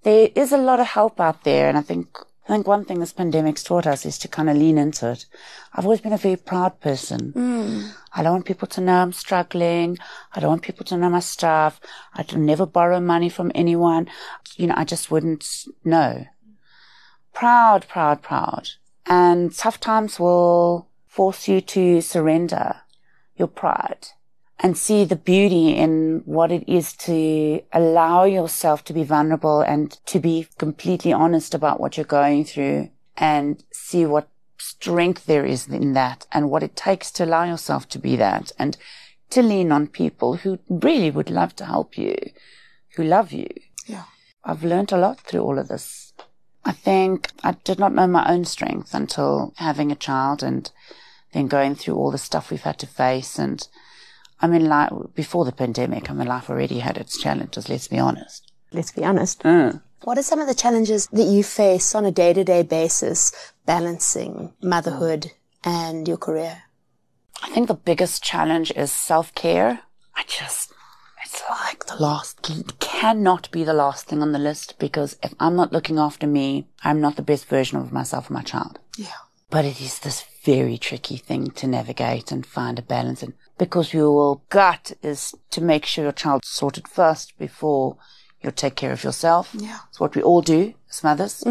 [0.03, 2.99] There is a lot of help out there and I think I think one thing
[2.99, 5.25] this pandemic's taught us is to kind of lean into it.
[5.73, 7.31] I've always been a very proud person.
[7.31, 7.87] Hmm.
[8.13, 9.97] I don't want people to know I'm struggling.
[10.33, 11.79] I don't want people to know my stuff.
[12.13, 14.09] I'd never borrow money from anyone.
[14.57, 15.47] You know, I just wouldn't
[15.85, 16.25] know.
[17.33, 18.69] Proud, proud, proud.
[19.05, 22.81] And tough times will force you to surrender
[23.37, 24.09] your pride
[24.59, 29.91] and see the beauty in what it is to allow yourself to be vulnerable and
[30.05, 35.67] to be completely honest about what you're going through and see what strength there is
[35.67, 38.77] in that and what it takes to allow yourself to be that and
[39.29, 42.15] to lean on people who really would love to help you,
[42.95, 43.47] who love you.
[43.85, 44.03] Yeah.
[44.43, 46.13] I've learned a lot through all of this.
[46.63, 50.69] I think I did not know my own strength until having a child and
[51.33, 53.37] then going through all the stuff we've had to face.
[53.39, 53.67] And
[54.43, 57.97] I mean, like before the pandemic, I mean, life already had its challenges, let's be
[57.97, 58.51] honest.
[58.73, 59.41] Let's be honest.
[59.43, 59.81] Mm.
[60.03, 63.31] What are some of the challenges that you face on a day to day basis
[63.65, 65.31] balancing motherhood
[65.63, 66.63] and your career?
[67.41, 69.79] I think the biggest challenge is self care.
[70.13, 70.73] I just,
[71.23, 75.33] it's like the last, it cannot be the last thing on the list because if
[75.39, 78.79] I'm not looking after me, I'm not the best version of myself or my child.
[78.97, 79.23] Yeah.
[79.49, 83.93] But it is this very tricky thing to navigate and find a balance in because
[83.93, 87.97] your gut is to make sure your child's sorted first before
[88.41, 89.51] you take care of yourself.
[89.53, 89.79] Yeah.
[89.89, 91.43] It's what we all do as mothers.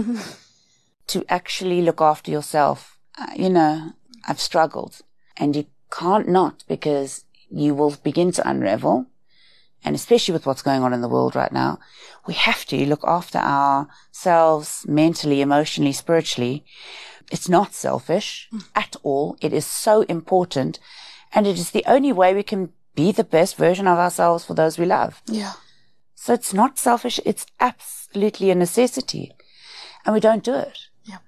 [1.08, 2.98] To actually look after yourself.
[3.18, 3.92] Uh, you know,
[4.26, 5.00] I've struggled
[5.36, 9.06] and you can't not because you will begin to unravel.
[9.84, 11.80] And especially with what's going on in the world right now,
[12.26, 16.64] we have to look after ourselves mentally, emotionally, spiritually.
[17.32, 19.36] It's not selfish at all.
[19.40, 20.78] It is so important.
[21.34, 24.54] And it is the only way we can be the best version of ourselves for
[24.54, 25.22] those we love.
[25.26, 25.52] Yeah.
[26.14, 27.18] So it's not selfish.
[27.24, 29.32] It's absolutely a necessity.
[30.04, 30.78] And we don't do it.
[31.04, 31.22] Yep.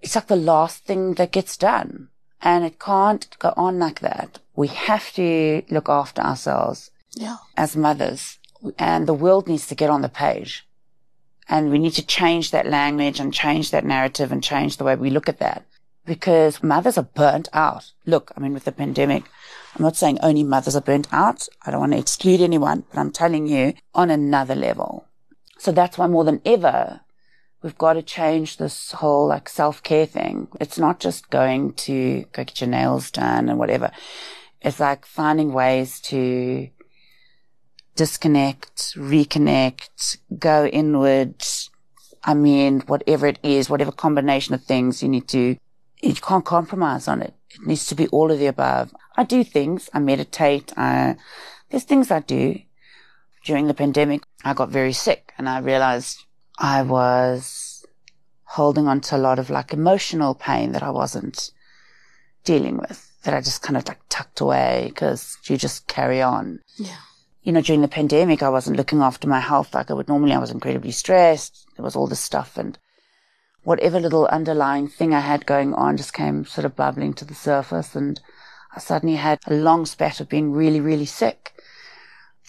[0.00, 2.08] It's like the last thing that gets done.
[2.40, 4.38] And it can't go on like that.
[4.54, 7.36] We have to look after ourselves Yeah.
[7.56, 8.38] as mothers
[8.78, 10.66] and the world needs to get on the page.
[11.48, 14.96] And we need to change that language and change that narrative and change the way
[14.96, 15.64] we look at that
[16.06, 17.92] because mothers are burnt out.
[18.06, 19.24] Look, I mean, with the pandemic,
[19.74, 21.48] I'm not saying only mothers are burnt out.
[21.66, 25.06] I don't want to exclude anyone, but I'm telling you on another level.
[25.58, 27.00] So that's why more than ever,
[27.62, 30.48] we've got to change this whole like self care thing.
[30.60, 33.90] It's not just going to go get your nails done and whatever.
[34.62, 36.68] It's like finding ways to
[37.96, 41.42] disconnect, reconnect, go inward.
[42.22, 45.56] I mean, whatever it is, whatever combination of things you need to,
[46.02, 47.34] you can't compromise on it.
[47.50, 48.94] It needs to be all of the above.
[49.16, 49.88] I do things.
[49.94, 50.72] I meditate.
[50.76, 51.16] I,
[51.70, 52.60] there's things I do.
[53.44, 56.24] During the pandemic, I got very sick and I realized
[56.58, 57.84] I was
[58.42, 61.52] holding on to a lot of like emotional pain that I wasn't
[62.44, 66.60] dealing with, that I just kind of like tucked away because you just carry on
[66.76, 66.96] Yeah.
[67.42, 70.32] you know, during the pandemic, I wasn't looking after my health like I would normally.
[70.32, 71.66] I was incredibly stressed.
[71.76, 72.76] There was all this stuff and
[73.66, 77.34] whatever little underlying thing I had going on just came sort of bubbling to the
[77.34, 77.96] surface.
[77.96, 78.20] And
[78.76, 81.52] I suddenly had a long spat of being really, really sick.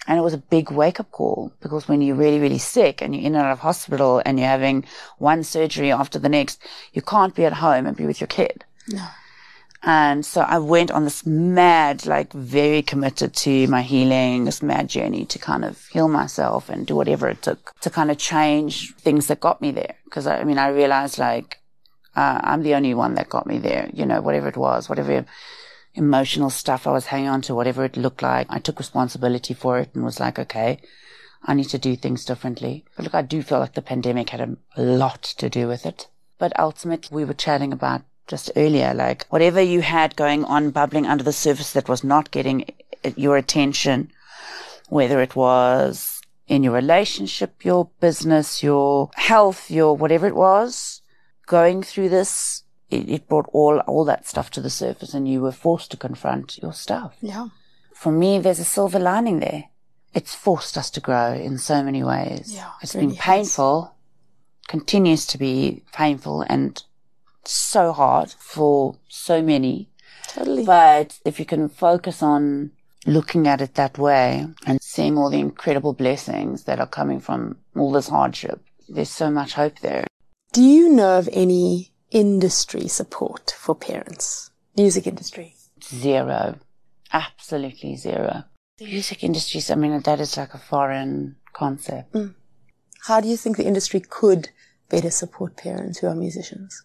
[0.06, 3.16] And it was a big wake up call because when you're really, really sick and
[3.16, 4.86] you're in and out of hospital and you're having
[5.18, 6.62] one surgery after the next,
[6.94, 8.64] you can't be at home and be with your kid.
[8.88, 9.08] No.
[9.84, 14.90] And so I went on this mad, like very committed to my healing, this mad
[14.90, 18.94] journey to kind of heal myself and do whatever it took to kind of change
[18.96, 19.96] things that got me there.
[20.10, 21.60] Cause I, I mean, I realized like,
[22.16, 25.26] uh, I'm the only one that got me there, you know, whatever it was, whatever
[25.94, 28.48] emotional stuff I was hanging on to, whatever it looked like.
[28.50, 30.80] I took responsibility for it and was like, okay,
[31.44, 32.86] I need to do things differently.
[32.96, 35.86] But look, I do feel like the pandemic had a, a lot to do with
[35.86, 36.08] it.
[36.40, 41.06] But ultimately, we were chatting about just earlier, like whatever you had going on bubbling
[41.06, 42.66] under the surface that was not getting
[43.04, 44.12] uh, your attention,
[44.90, 51.02] whether it was in your relationship, your business, your health, your whatever it was,
[51.46, 55.42] going through this, it, it brought all, all that stuff to the surface and you
[55.42, 57.16] were forced to confront your stuff.
[57.22, 57.48] Yeah.
[57.94, 59.66] For me, there's a silver lining there.
[60.14, 62.54] It's forced us to grow in so many ways.
[62.54, 63.26] Yeah, it's it been really has.
[63.26, 63.96] painful,
[64.68, 66.82] continues to be painful and
[67.52, 69.90] so hard for so many.
[70.28, 70.66] Totally.
[70.66, 72.72] But if you can focus on
[73.06, 77.58] looking at it that way and seeing all the incredible blessings that are coming from
[77.76, 80.06] all this hardship, there's so much hope there.
[80.54, 84.50] Do you know of any industry support for parents?
[84.76, 85.56] Music industry.
[85.84, 86.60] Zero.
[87.14, 88.44] Absolutely zero.
[88.78, 92.14] The music industry, I mean, that is like a foreign concept.
[92.14, 92.36] Mm.
[93.08, 94.50] How do you think the industry could
[94.90, 96.84] better support parents who are musicians?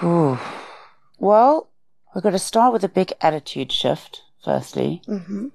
[0.00, 0.38] Whew.
[1.18, 1.70] Well,
[2.14, 5.02] we've got to start with a big attitude shift, firstly.
[5.08, 5.48] Mm-hmm.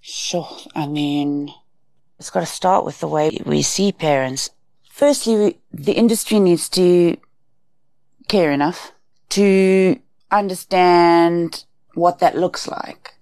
[0.00, 0.48] Sure.
[0.74, 1.52] I mean,
[2.18, 4.50] it's got to start with the way we see parents.
[4.90, 7.16] Firstly, we, the industry needs to
[8.28, 8.92] care enough
[9.30, 9.98] to
[10.30, 11.64] understand
[11.94, 13.14] what that looks like.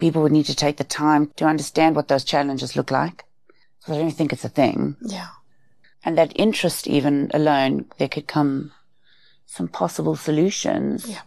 [0.00, 3.24] People would need to take the time to understand what those challenges look like.
[3.80, 4.96] So I don't think it's a thing.
[5.00, 5.28] Yeah.
[6.04, 8.72] And that interest even alone, there could come
[9.46, 11.18] some possible solutions Yep.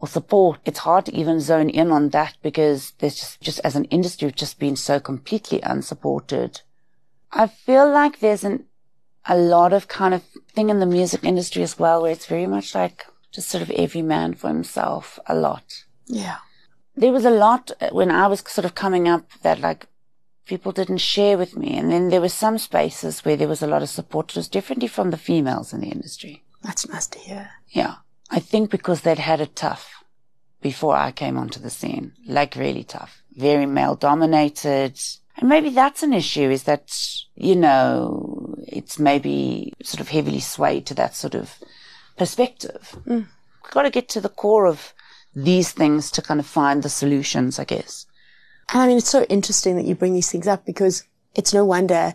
[0.00, 0.58] or support.
[0.64, 4.26] It's hard to even zone in on that because there's just, just as an industry,
[4.26, 6.60] we've just been so completely unsupported.
[7.32, 8.64] I feel like there's an,
[9.28, 10.22] a lot of kind of
[10.54, 13.70] thing in the music industry as well where it's very much like just sort of
[13.72, 15.84] every man for himself a lot.
[16.06, 16.36] Yeah.
[16.96, 19.86] There was a lot uh, when I was sort of coming up that like
[20.46, 21.76] people didn't share with me.
[21.76, 24.30] And then there were some spaces where there was a lot of support.
[24.30, 26.42] It was differently from the females in the industry.
[26.66, 27.50] That's nice to hear.
[27.68, 27.94] Yeah.
[28.28, 30.02] I think because they'd had it tough
[30.60, 34.98] before I came onto the scene, like really tough, very male dominated.
[35.36, 36.92] And maybe that's an issue is that,
[37.36, 41.54] you know, it's maybe sort of heavily swayed to that sort of
[42.16, 42.96] perspective.
[43.06, 43.28] Mm.
[43.62, 44.92] We've got to get to the core of
[45.34, 48.06] these things to kind of find the solutions, I guess.
[48.72, 51.04] And I mean, it's so interesting that you bring these things up because
[51.36, 52.12] it's no wonder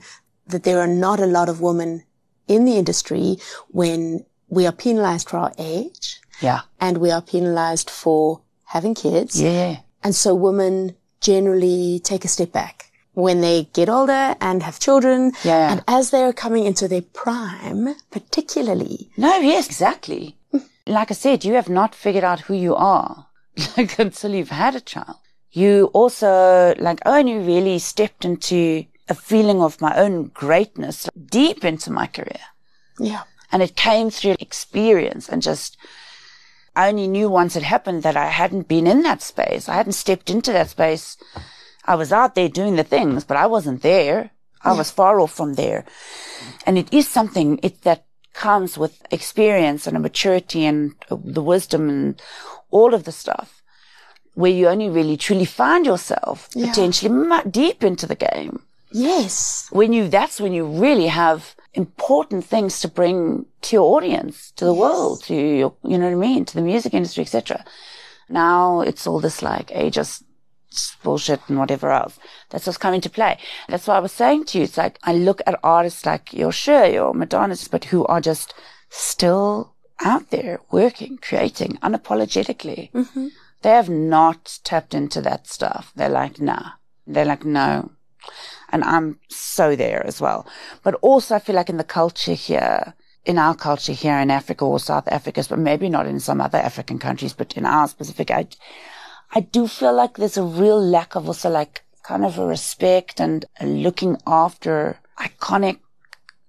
[0.48, 2.04] that there are not a lot of women
[2.48, 3.38] in the industry
[3.70, 6.62] when we are penalized for our age Yeah.
[6.80, 8.42] and we are penalized for
[8.76, 9.42] having kids.
[9.42, 9.78] Yeah.
[10.04, 15.32] And so women generally take a step back when they get older and have children.
[15.44, 15.72] Yeah.
[15.72, 20.38] And as they're coming into their prime, particularly, No, yes, exactly.
[20.88, 23.28] like I said, you have not figured out who you are
[23.78, 25.18] like until you've had a child.
[25.52, 31.92] You also like only really stepped into a feeling of my own greatness deep into
[31.92, 32.40] my career.
[33.00, 35.78] yeah, And it came through experience and just
[36.76, 39.68] I only knew once it happened that I hadn't been in that space.
[39.68, 41.18] I hadn't stepped into that space.
[41.86, 44.32] I was out there doing the things, but I wasn't there.
[44.64, 45.86] I was far off from there.
[46.66, 51.90] And it is something it, that comes with experience and a maturity and the wisdom
[51.90, 52.22] and
[52.70, 53.62] all of the stuff
[54.34, 56.70] where you only really truly find yourself Yeah.
[56.70, 58.62] potentially deep into the game.
[58.92, 59.68] Yes.
[59.72, 64.66] When you, that's when you really have important things to bring to your audience, to
[64.66, 67.64] the world, to your, you know what I mean, to the music industry, etc.
[68.30, 70.24] Now it's all this like ageist
[71.04, 72.18] bullshit and whatever else.
[72.50, 73.38] That's what's coming to play.
[73.68, 76.52] That's why I was saying to you, it's like I look at artists like your
[76.52, 78.54] Cher, your Madonnas, but who are just
[78.90, 82.92] still out there working, creating unapologetically.
[82.92, 83.28] Mm-hmm.
[83.62, 85.92] They have not tapped into that stuff.
[85.96, 86.72] They're like, nah.
[87.06, 87.92] They're like, no.
[88.72, 90.48] And I'm so there as well.
[90.84, 92.94] But also I feel like in the culture here,
[93.26, 96.58] in our culture here in Africa or South Africa, but maybe not in some other
[96.58, 98.48] African countries, but in our specific, I,
[99.34, 103.20] I do feel like there's a real lack of also like kind of a respect
[103.20, 105.80] and a looking after iconic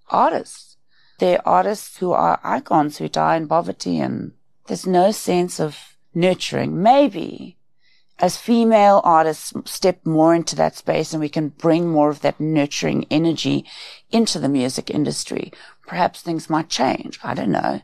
[0.08, 0.76] artists.
[1.18, 4.32] They're artists who are icons who die in poverty and
[4.66, 6.82] there's no sense of nurturing.
[6.82, 7.56] Maybe
[8.22, 12.38] as female artists step more into that space and we can bring more of that
[12.38, 13.66] nurturing energy
[14.12, 15.52] into the music industry,
[15.88, 17.18] perhaps things might change.
[17.24, 17.82] I don't know.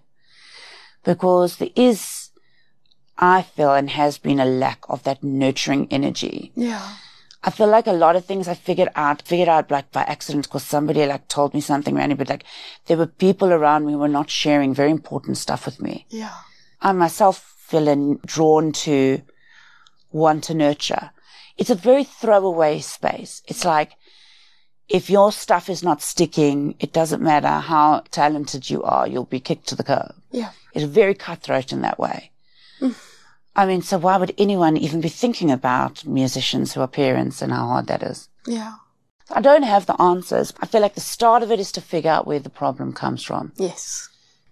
[1.02, 2.30] Because there is,
[3.18, 6.52] I feel, and has been a lack of that nurturing energy.
[6.54, 6.88] Yeah.
[7.42, 10.44] I feel like a lot of things I figured out, figured out like by accident
[10.46, 12.44] because somebody like told me something random, but like
[12.86, 16.06] there were people around me who were not sharing very important stuff with me.
[16.10, 16.34] Yeah.
[16.80, 19.22] I myself feel in, drawn to
[20.10, 21.10] want to nurture.
[21.56, 23.42] It's a very throwaway space.
[23.46, 23.92] It's like,
[24.88, 29.40] if your stuff is not sticking, it doesn't matter how talented you are, you'll be
[29.40, 30.14] kicked to the curb.
[30.30, 30.50] Yeah.
[30.72, 32.30] It's very cutthroat in that way.
[32.80, 32.94] Mm.
[33.54, 37.52] I mean, so why would anyone even be thinking about musicians who are parents and
[37.52, 38.28] how hard that is?
[38.46, 38.74] Yeah.
[39.30, 40.54] I don't have the answers.
[40.60, 43.22] I feel like the start of it is to figure out where the problem comes
[43.22, 43.52] from.
[43.56, 44.07] Yes.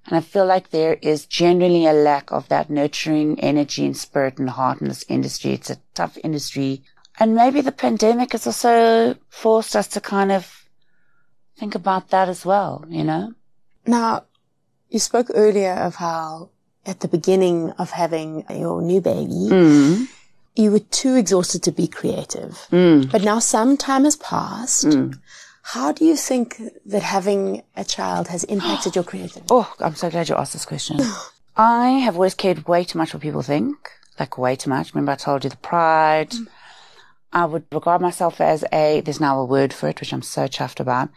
[0.07, 4.39] And I feel like there is generally a lack of that nurturing energy and spirit
[4.39, 5.53] and heart in this industry.
[5.53, 6.83] It's a tough industry.
[7.19, 10.69] And maybe the pandemic has also forced us to kind of
[11.59, 13.33] think about that as well, you know?
[13.87, 14.25] Now,
[14.91, 16.51] you spoke earlier of how
[16.85, 20.07] at the beginning of having your new baby, Mm.
[20.55, 22.67] you were too exhausted to be creative.
[22.71, 23.11] Mm.
[23.11, 24.87] But now some time has passed.
[25.71, 29.47] How do you think that having a child has impacted your creativity?
[29.51, 31.01] Oh, I'm so glad you asked this question.
[31.57, 33.77] I have always cared way too much what people think,
[34.21, 34.95] like way too much.
[34.95, 36.31] Remember I told you the pride.
[36.31, 36.47] Mm.
[37.33, 40.47] I would regard myself as a, there's now a word for it, which I'm so
[40.47, 41.09] chuffed about.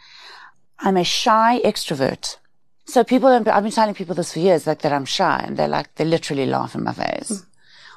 [0.80, 2.38] I'm a shy extrovert.
[2.86, 5.68] So people, I've been telling people this for years, like that I'm shy and they're
[5.68, 7.32] like, they literally laugh in my face.
[7.32, 7.46] Mm.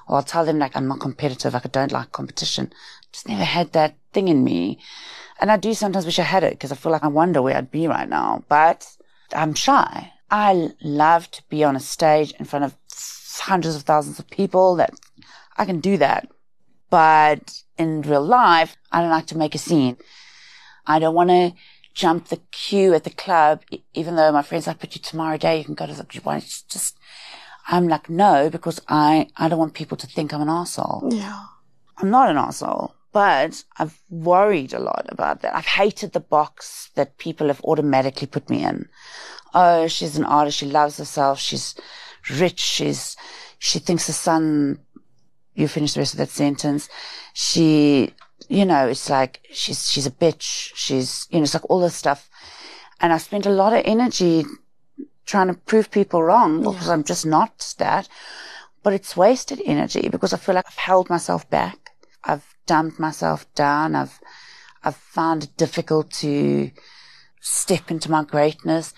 [0.07, 2.74] Or I'll tell them like I'm not competitive, like I don't like competition.
[3.11, 4.80] Just never had that thing in me.
[5.43, 7.57] And I do sometimes wish I had it because I feel like I wonder where
[7.57, 8.86] I'd be right now, but
[9.34, 10.12] I'm shy.
[10.30, 12.76] I love to be on a stage in front of
[13.40, 14.95] hundreds of thousands of people that
[15.57, 16.28] I can do that.
[16.90, 19.97] But in real life, I don't like to make a scene.
[20.86, 21.55] I don't want to
[21.93, 23.62] jump the queue at the club,
[23.95, 26.36] even though my friends like, put you Tamara Dey, you can go to the, why
[26.36, 26.97] you just,
[27.66, 31.09] I'm like, no, because I, I don't want people to think I'm an asshole.
[31.11, 31.47] Yeah.
[31.99, 35.54] I'm not an asshole, but I've worried a lot about that.
[35.54, 38.88] I've hated the box that people have automatically put me in.
[39.54, 40.58] Oh, she's an artist.
[40.58, 41.38] She loves herself.
[41.38, 41.74] She's
[42.30, 42.58] rich.
[42.58, 43.16] She's,
[43.58, 44.78] she thinks the sun,
[45.54, 46.88] you finish the rest of that sentence.
[47.34, 48.14] She,
[48.48, 50.72] you know, it's like she's, she's a bitch.
[50.74, 52.30] She's, you know, it's like all this stuff.
[53.00, 54.44] And I spent a lot of energy
[55.26, 58.08] trying to prove people wrong because I'm just not that.
[58.82, 61.90] But it's wasted energy because I feel like I've held myself back.
[62.24, 63.94] I've dumped myself down.
[63.94, 64.20] I've,
[64.82, 66.70] I've found it difficult to
[67.40, 68.94] step into my greatness.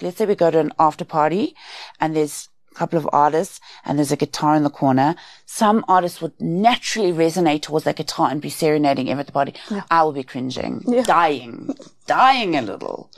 [0.00, 1.54] Let's say we go to an after party
[2.00, 5.16] and there's a couple of artists and there's a guitar in the corner.
[5.46, 9.54] Some artists would naturally resonate towards that guitar and be serenading him at the party.
[9.90, 11.74] I will be cringing, dying,
[12.06, 13.10] dying a little,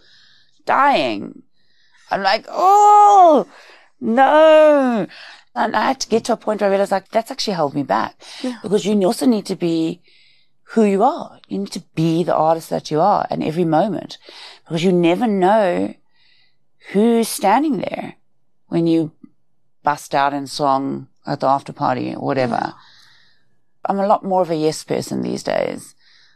[0.65, 1.43] dying.
[2.11, 3.47] I'm like, oh,
[4.01, 5.07] no.
[5.55, 7.75] And I had to get to a point where I realized like, that's actually held
[7.75, 8.15] me back
[8.63, 10.01] because you also need to be
[10.73, 11.41] who you are.
[11.49, 14.19] You need to be the artist that you are in every moment
[14.65, 15.95] because you never know
[16.93, 18.15] who's standing there
[18.69, 19.13] when you
[19.83, 22.75] bust out in song at the after party or whatever.
[23.85, 25.95] I'm a lot more of a yes person these days.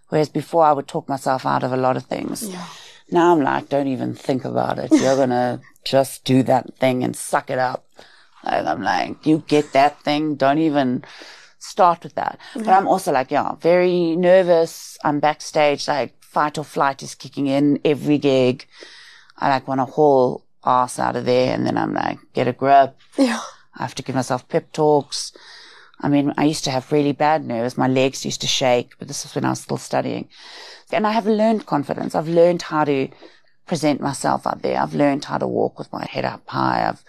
[0.09, 2.49] Whereas before I would talk myself out of a lot of things.
[2.49, 2.67] Yeah.
[3.11, 4.91] Now I'm like, don't even think about it.
[4.91, 7.87] You're going to just do that thing and suck it up.
[8.45, 10.35] Like, I'm like, you get that thing.
[10.37, 11.05] Don't even
[11.59, 12.39] start with that.
[12.55, 14.99] But I'm also like, yeah, very nervous.
[15.05, 18.67] I'm backstage, like fight or flight is kicking in every gig.
[19.39, 21.55] I like want to haul ass out of there.
[21.55, 22.97] And then I'm like, get a grip.
[23.17, 23.41] Yeah.
[23.75, 25.33] I have to give myself pep talks.
[26.01, 27.79] I mean, I used to have really bad nerves.
[27.79, 30.29] My legs used to shake, but this was when I was still studying.
[30.93, 32.15] And I have learned confidence.
[32.15, 33.09] I've learned how to
[33.67, 34.79] present myself out there.
[34.81, 36.89] I've learned how to walk with my head up high.
[36.89, 37.05] I've,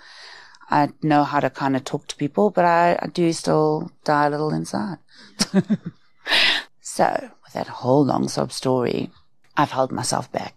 [0.70, 4.28] I know how to kind of talk to people, but I, I do still die
[4.28, 4.98] a little inside.
[6.82, 9.10] so with that whole long sob story,
[9.58, 10.56] I've held myself back.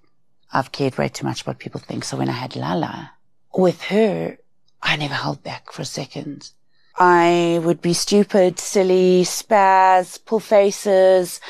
[0.53, 2.05] I've cared way too much what people think.
[2.05, 3.13] So when I had Lala
[3.55, 4.39] with her,
[4.83, 6.51] I never held back for a second.
[6.99, 11.41] I would be stupid, silly, spaz, pull faces,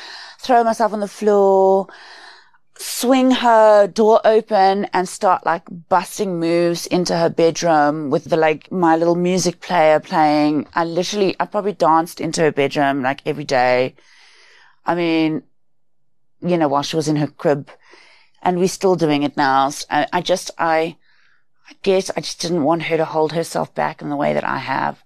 [0.47, 1.87] throw myself on the floor,
[2.77, 8.71] swing her door open and start like busting moves into her bedroom with the like
[8.71, 10.65] my little music player playing.
[10.73, 13.95] I literally, I probably danced into her bedroom like every day.
[14.85, 15.43] I mean,
[16.41, 17.69] you know, while she was in her crib
[18.41, 19.69] and we're still doing it now.
[19.89, 20.95] I, I just, I,
[21.69, 24.45] I guess I just didn't want her to hold herself back in the way that
[24.45, 25.03] I have.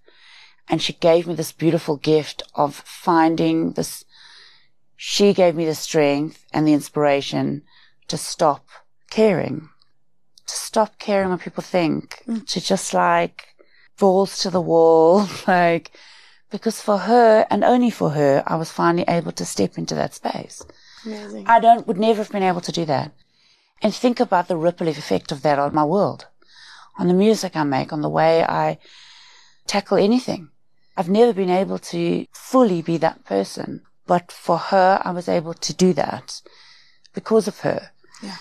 [0.68, 4.06] And she gave me this beautiful gift of finding this.
[5.04, 7.64] She gave me the strength and the inspiration
[8.08, 8.68] to stop
[9.10, 9.70] caring,
[10.46, 12.46] to stop caring what people think, mm.
[12.46, 13.56] to just like
[13.98, 15.90] balls to the wall, like,
[16.52, 20.14] because for her and only for her, I was finally able to step into that
[20.14, 20.64] space.
[21.04, 21.48] Amazing.
[21.48, 23.12] I don't, would never have been able to do that.
[23.82, 26.28] And think about the ripple effect of that on my world,
[27.00, 28.78] on the music I make, on the way I
[29.66, 30.52] tackle anything.
[30.96, 35.54] I've never been able to fully be that person, but for her, I was able
[35.54, 36.42] to do that
[37.14, 37.92] because of her.
[38.22, 38.38] Yeah.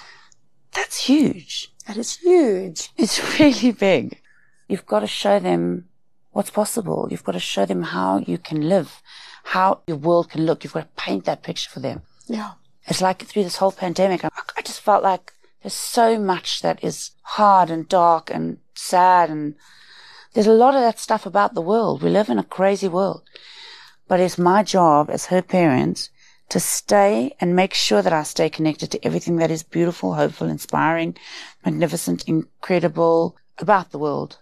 [0.72, 1.72] That's huge.
[1.86, 2.90] That is huge.
[2.96, 4.20] It's really big.
[4.68, 5.88] You've got to show them
[6.30, 7.08] what's possible.
[7.10, 9.02] You've got to show them how you can live,
[9.44, 10.62] how your world can look.
[10.62, 12.02] You've got to paint that picture for them.
[12.26, 12.52] Yeah.
[12.86, 15.32] It's like through this whole pandemic, I, I just felt like
[15.62, 19.54] there's so much that is hard and dark and sad and
[20.32, 22.02] there's a lot of that stuff about the world.
[22.02, 23.22] We live in a crazy world.
[24.10, 26.10] But it's my job as her parents
[26.48, 30.48] to stay and make sure that I stay connected to everything that is beautiful, hopeful,
[30.48, 31.16] inspiring,
[31.64, 34.38] magnificent, incredible about the world,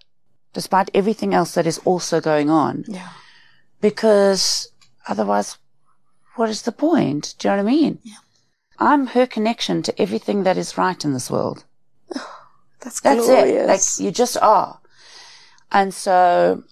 [0.54, 2.86] despite everything else that is also going on.
[2.88, 3.10] Yeah.
[3.82, 4.72] Because
[5.06, 5.58] otherwise,
[6.36, 7.34] what is the point?
[7.38, 7.98] Do you know what I mean?
[8.02, 8.22] Yeah.
[8.78, 11.66] I'm her connection to everything that is right in this world.
[12.80, 13.64] That's That's glorious.
[13.64, 13.66] it.
[13.66, 14.80] Like you just are.
[15.70, 16.64] And so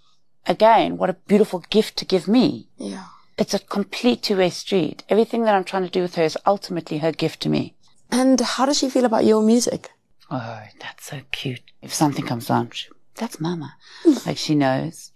[0.46, 2.68] again, what a beautiful gift to give me.
[2.76, 3.06] Yeah.
[3.38, 5.04] It's a complete two-way street.
[5.08, 7.74] Everything that I'm trying to do with her is ultimately her gift to me.
[8.10, 9.90] And how does she feel about your music?
[10.30, 11.60] Oh, that's so cute.
[11.82, 13.76] If something comes on, she, that's mama.
[14.24, 15.12] like she knows.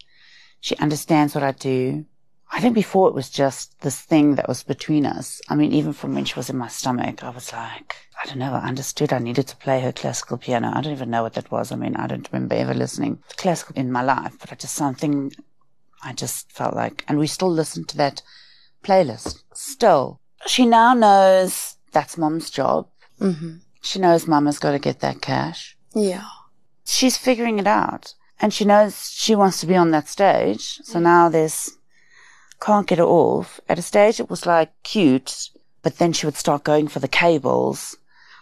[0.61, 2.05] She understands what I do.
[2.61, 5.41] I think before it was just this thing that was between us.
[5.49, 8.37] I mean, even from when she was in my stomach, I was like, I don't
[8.37, 10.71] know, I understood I needed to play her classical piano.
[10.75, 11.73] I don't even know what that was.
[11.73, 14.75] I mean, I don't remember ever listening to classical in my life, but I just
[14.75, 15.33] something
[16.05, 18.21] I just felt like, and we still listen to that
[18.85, 19.43] playlist.
[19.55, 22.89] Still, she now knows that's mom's job.
[23.23, 23.57] Mm-hmm.
[23.81, 25.79] She knows mama's got to get that cash.
[25.95, 26.27] Yeah.
[26.85, 28.13] She's figuring it out.
[28.39, 30.81] And she knows she wants to be on that stage.
[30.83, 31.71] So now there's,
[32.61, 33.61] can't get it off.
[33.69, 35.51] At a stage it was like cute,
[35.83, 37.97] but then she would start going for the cables.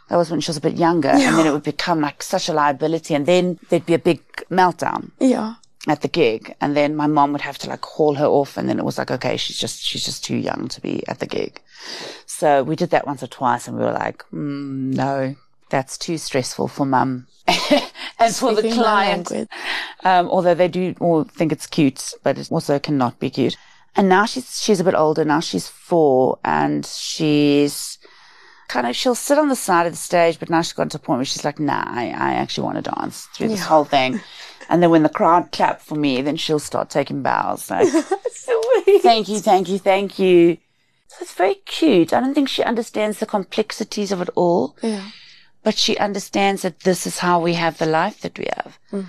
[0.08, 1.08] That was when she was a bit younger.
[1.16, 1.28] Yeah.
[1.28, 3.14] And then it would become like such a liability.
[3.14, 5.54] And then there'd be a big meltdown Yeah.
[5.86, 8.68] at the gig and then my mom would have to like haul her off and
[8.68, 11.26] then it was like okay she's just she's just too young to be at the
[11.26, 11.60] gig
[12.26, 15.34] so we did that once or twice and we were like mm, no
[15.70, 17.26] that's too stressful for mum
[18.18, 19.30] and for the client
[20.04, 23.56] um, although they do all think it's cute but it also cannot be cute
[23.98, 27.98] and now she's she's a bit older now she's four and she's
[28.68, 30.96] kind of she'll sit on the side of the stage but now she's gotten to
[30.98, 33.66] a point where she's like nah i, I actually want to dance through this Yeah.
[33.66, 34.20] whole thing
[34.70, 37.70] and then when the crowd clap for me, then she'll start taking bows.
[37.70, 37.88] Like,
[39.02, 40.58] thank you, thank you, thank you.
[41.06, 42.12] So it's very cute.
[42.12, 45.08] I don't think she understands the complexities of it all, Yeah.
[45.62, 48.78] but she understands that this is how we have the life that we have.
[48.92, 49.06] Mm.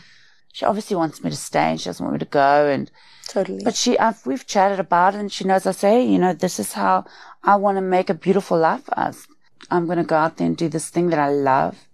[0.53, 2.67] She obviously wants me to stay and she doesn't want me to go.
[2.69, 2.89] And,
[3.29, 3.63] Totally.
[3.63, 6.59] but she, I've, we've chatted about it and she knows I say, you know, this
[6.59, 7.05] is how
[7.43, 9.27] I want to make a beautiful life for us.
[9.69, 11.87] I'm going to go out there and do this thing that I love.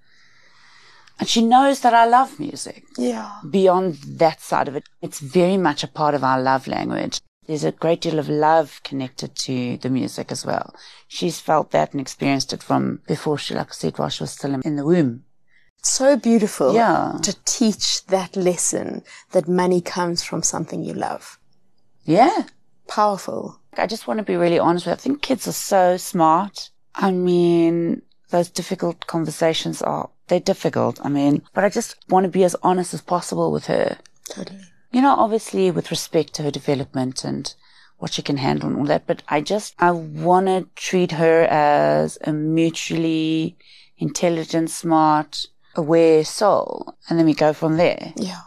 [1.20, 3.32] And she knows that I love music yeah.
[3.50, 7.22] beyond that side of it, it's very much a part of our love language.
[7.48, 10.74] There's a great deal of love connected to the music as well.
[11.08, 14.32] She's felt that and experienced it from before she, like I said, while she was
[14.32, 15.26] still in the womb.
[15.86, 17.18] So beautiful Yeah.
[17.22, 21.40] to teach that lesson that money comes from something you love.
[22.04, 22.44] Yeah.
[22.88, 23.60] Powerful.
[23.78, 24.94] I just want to be really honest with you.
[24.94, 26.70] I think kids are so smart.
[26.96, 31.00] I mean, those difficult conversations are, they're difficult.
[31.04, 33.98] I mean, but I just want to be as honest as possible with her.
[34.30, 34.62] Totally.
[34.92, 37.54] You know, obviously with respect to her development and
[37.98, 41.44] what she can handle and all that, but I just, I want to treat her
[41.44, 43.58] as a mutually
[43.98, 46.96] intelligent, smart, aware soul.
[47.10, 48.42] And then we go from there, Yeah.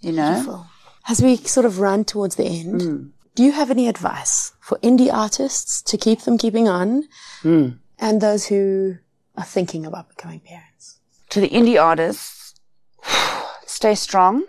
[0.00, 0.32] you know?
[0.34, 0.66] Beautiful.
[1.08, 3.10] As we sort of run towards the end, Mm.
[3.34, 7.08] do you have any advice for indie artists to keep them keeping on
[7.42, 7.78] Mm.
[7.98, 8.96] and those who
[9.36, 10.98] are thinking about becoming parents?
[11.30, 12.54] to the indie artists,
[13.66, 14.44] stay strong,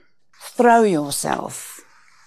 [0.57, 1.79] throw yourself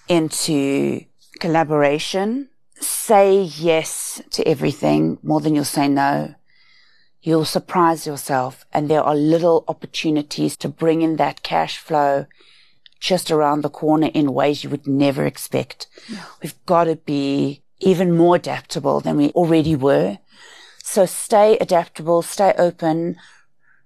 [0.07, 1.05] into
[1.39, 2.49] collaboration,
[2.81, 6.33] say yes to everything more than you'll say no.
[7.21, 12.27] You'll surprise yourself and there are little opportunities to bring in that cash flow
[12.99, 15.87] just around the corner in ways you would never expect.
[16.41, 20.19] We've got to be even more adaptable than we already were.
[20.83, 23.17] So stay adaptable, stay open,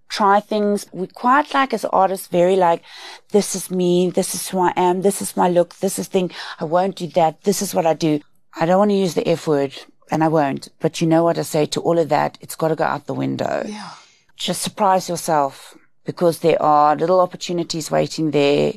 [0.07, 0.85] try things.
[0.91, 2.83] We quite like as artists, very like,
[3.31, 6.31] this is me, this is who I am, this is my look, this is thing,
[6.59, 8.19] I won't do that, this is what I do.
[8.55, 9.73] I don't want to use the F word,
[10.11, 12.67] and I won't, but you know what I say to all of that, it's got
[12.67, 13.63] to go out the window.
[13.65, 13.91] Yeah.
[14.35, 18.73] Just surprise yourself because there are little opportunities waiting there.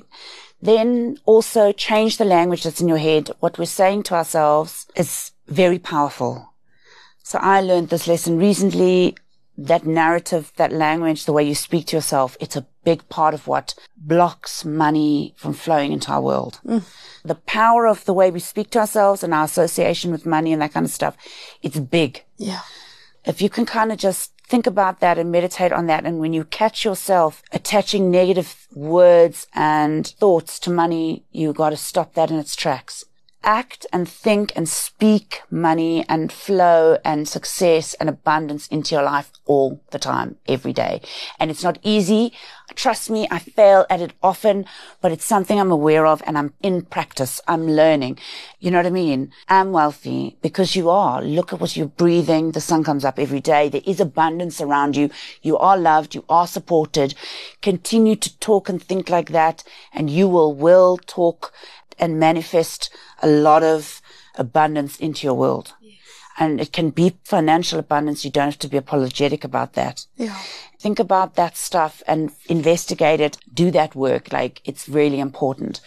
[0.63, 3.31] Then also change the language that's in your head.
[3.41, 6.55] What we're saying to ourselves is very powerful.
[7.23, 9.17] So I learned this lesson recently.
[9.57, 13.47] That narrative, that language, the way you speak to yourself, it's a big part of
[13.47, 16.61] what blocks money from flowing into our world.
[16.67, 16.83] Mm.
[17.25, 20.61] The power of the way we speak to ourselves and our association with money and
[20.61, 21.17] that kind of stuff,
[21.63, 22.61] it's big Yeah.
[23.25, 26.33] if you can kind of just think about that and meditate on that, and when
[26.35, 32.31] you catch yourself attaching negative words and thoughts to money, you got to stop that
[32.31, 33.05] in its tracks.
[33.45, 39.31] Act and think and speak money and flow and success and abundance into your life
[39.45, 41.03] all the time, every day.
[41.39, 42.33] And it's not easy.
[42.75, 44.65] Trust me, I fail at it often,
[45.03, 47.41] but it's something I'm aware of and I'm in practice.
[47.47, 48.19] I'm learning.
[48.59, 49.31] You know what I mean?
[49.49, 51.21] I'm wealthy because you are.
[51.21, 52.53] Look at what you're breathing.
[52.53, 53.69] The sun comes up every day.
[53.69, 55.11] There is abundance around you.
[55.43, 56.15] You are loved.
[56.15, 57.15] You are supported.
[57.61, 61.53] Continue to talk and think like that and you will will talk
[61.99, 62.91] and manifest
[63.23, 64.01] a lot of
[64.37, 65.73] abundance into your world.
[66.37, 68.25] And it can be financial abundance.
[68.25, 70.37] You don't have to be apologetic about that Yeah.
[70.81, 74.33] think about that stuff and investigate it, do that work.
[74.33, 75.81] Like it's really important.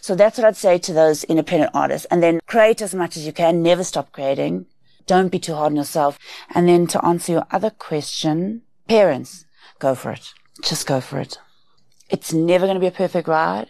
[0.00, 2.06] So that's what I'd say to those independent artists.
[2.10, 3.62] And then create as much as you can.
[3.62, 4.66] Never stop creating.
[5.06, 6.18] Don't be too hard on yourself.
[6.54, 9.46] And then to answer your other question, parents,
[9.78, 10.34] go for it.
[10.62, 11.38] Just go for it.
[12.10, 13.68] It's never going to be a perfect ride.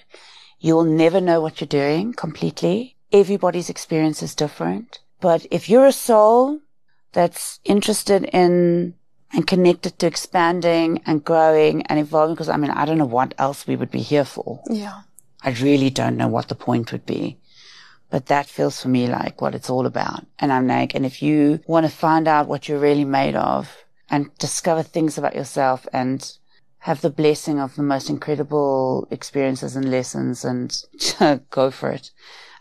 [0.63, 2.95] You'll never know what you're doing completely.
[3.11, 5.01] Everybody's experience is different.
[5.21, 6.61] But if you're a soul
[7.11, 8.95] that's interested in
[9.33, 13.35] and connected to expanding and growing and evolving, because I mean, I don't know what
[13.39, 14.63] else we would be here for.
[14.71, 15.01] Yeah.
[15.43, 17.39] I really don't know what the point would be.
[18.09, 20.25] But that feels for me like what it's all about.
[20.39, 23.85] And I'm like, and if you want to find out what you're really made of
[24.11, 26.39] and discover things about yourself and
[26.83, 30.85] have the blessing of the most incredible experiences and lessons and
[31.51, 32.11] go for it.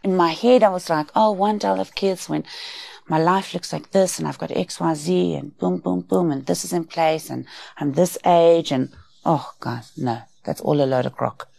[0.04, 2.44] In my head, I was like, oh, one day I'll have kids when
[3.08, 6.32] my life looks like this and I've got X, Y, Z and boom, boom, boom.
[6.32, 7.46] And this is in place and
[7.78, 8.72] I'm this age.
[8.72, 8.90] And
[9.26, 11.52] oh, God, no, that's all a load of crock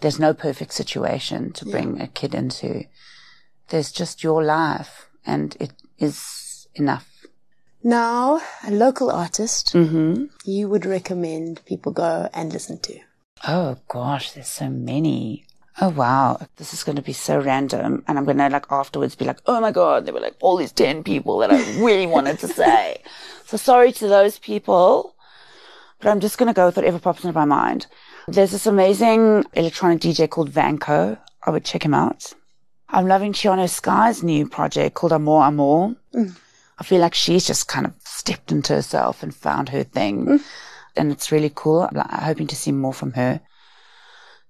[0.00, 2.84] there's no perfect situation to bring a kid into.
[3.68, 7.15] There's just your life and it is enough.
[7.82, 10.24] Now, a local artist Mm-hmm.
[10.44, 12.98] you would recommend people go and listen to.
[13.46, 15.46] Oh gosh, there's so many.
[15.80, 18.02] Oh wow, this is going to be so random.
[18.08, 20.56] And I'm going to like afterwards be like, oh my God, there were like all
[20.56, 23.02] these 10 people that I really wanted to say.
[23.44, 25.14] So sorry to those people,
[26.00, 27.86] but I'm just going to go with whatever pops into my mind.
[28.26, 31.18] There's this amazing electronic DJ called Vanco.
[31.44, 32.32] I would check him out.
[32.88, 35.94] I'm loving Chiano Sky's new project called Amor Amor.
[36.78, 40.26] I feel like she's just kind of stepped into herself and found her thing.
[40.26, 40.42] Mm.
[40.96, 41.82] And it's really cool.
[41.82, 43.40] I'm like, hoping to see more from her.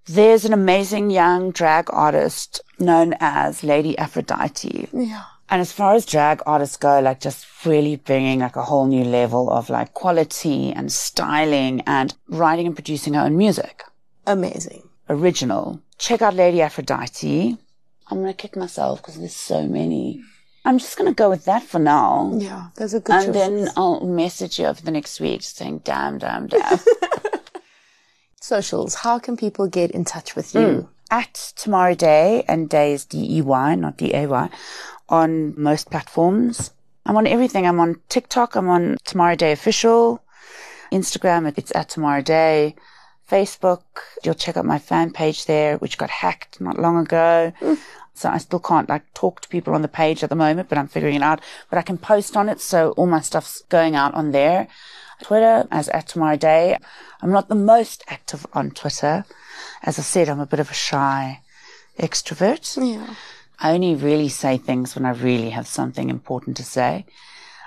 [0.06, 4.88] There's an amazing young drag artist known as Lady Aphrodite.
[4.92, 5.24] Yeah.
[5.48, 9.04] And as far as drag artists go, like just really bringing like a whole new
[9.04, 13.82] level of like quality and styling and writing and producing her own music.
[14.26, 14.88] Amazing.
[15.08, 15.80] Original.
[15.98, 17.56] Check out Lady Aphrodite.
[18.08, 20.22] I'm going to kick myself because there's so many.
[20.66, 22.32] I'm just going to go with that for now.
[22.36, 23.64] Yeah, those are good And choices.
[23.66, 26.78] then I'll message you over the next week saying, damn, damn, damn.
[28.40, 30.60] socials, how can people get in touch with you?
[30.60, 30.88] Mm.
[31.10, 34.50] At Tamara Dey, and Day is D-E-Y, not D-A-Y,
[35.08, 36.72] on most platforms.
[37.04, 37.64] I'm on everything.
[37.64, 38.56] I'm on TikTok.
[38.56, 40.22] I'm on Tamara Dey Official.
[40.92, 42.74] Instagram, it's at Tamara Dey.
[43.30, 43.82] Facebook,
[44.24, 47.52] you'll check out my fan page there, which got hacked not long ago.
[47.60, 47.78] Mm.
[48.16, 50.78] So I still can't like talk to people on the page at the moment, but
[50.78, 51.42] I'm figuring it out.
[51.68, 52.62] But I can post on it.
[52.62, 54.68] So all my stuff's going out on there.
[55.22, 56.78] Twitter as at Tamara Dey.
[57.20, 59.26] I'm not the most active on Twitter.
[59.82, 61.42] As I said, I'm a bit of a shy
[61.98, 62.76] extrovert.
[62.82, 63.14] Yeah.
[63.58, 67.04] I only really say things when I really have something important to say.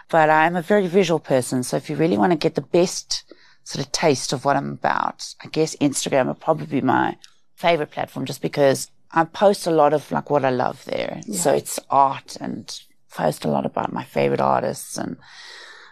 [0.10, 1.62] But I'm a very visual person.
[1.62, 3.24] So if you really want to get the best
[3.64, 7.18] sort of taste of what I'm about, I guess Instagram would probably be my
[7.56, 11.22] favorite platform just because I post a lot of like what I love there.
[11.34, 12.80] So it's art and
[13.12, 15.18] post a lot about my favorite artists and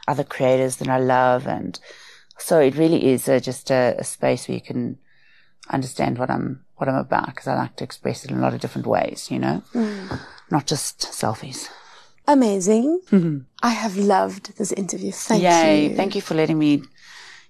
[0.07, 1.47] other creators that I love.
[1.47, 1.80] And
[2.38, 4.99] so it really is uh just a, a space where you can
[5.70, 8.53] understand what I'm, what I'm about because I like to express it in a lot
[8.53, 9.63] of different ways, you know,
[10.51, 11.70] not just selfies.
[12.28, 13.01] Amazing.
[13.63, 15.11] I have loved this interview.
[15.11, 15.89] Thank Yay.
[15.89, 15.95] you.
[15.95, 16.84] Thank you for letting me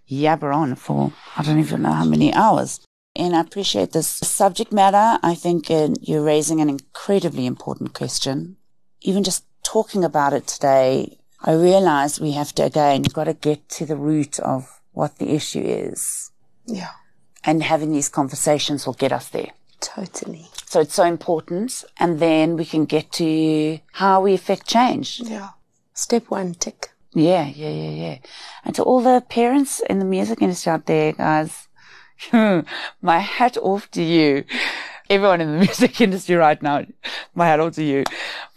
[0.10, 2.80] yabber on for I don't even know how many hours.
[3.18, 5.20] And I appreciate this subject matter.
[5.24, 8.58] I think uh, you're raising an incredibly important question.
[9.02, 13.68] Even just talking about it today, I realize we have to again, got to get
[13.70, 16.32] to the root of what the issue is.
[16.68, 16.92] Yeah,
[17.44, 19.52] And having these conversations will get us there.
[19.80, 20.48] totally.
[20.66, 21.86] So it's so important.
[21.98, 25.22] And then we can get to how we affect change.
[25.24, 25.50] Yeah.
[25.94, 26.90] Step one, tick.
[27.14, 28.18] Yeah, yeah, yeah, yeah.
[28.66, 31.67] And to all the parents in the music industry out there, guys,
[33.02, 34.44] my hat off to you.
[35.10, 36.86] Everyone in the music industry right now,
[37.34, 38.04] my hat off to you.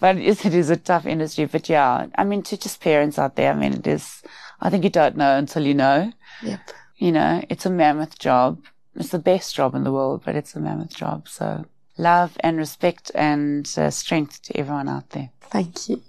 [0.01, 1.45] But it is, it is a tough industry.
[1.45, 4.23] But yeah, I mean, to just parents out there, I mean, it is,
[4.61, 6.13] I think you don't know until you know.
[6.43, 6.61] Yep.
[6.97, 8.63] You know, it's a mammoth job.
[8.97, 11.29] It's the best job in the world, but it's a mammoth job.
[11.29, 11.65] So
[11.97, 15.31] love and respect and uh, strength to everyone out there.
[15.41, 16.03] Thank you.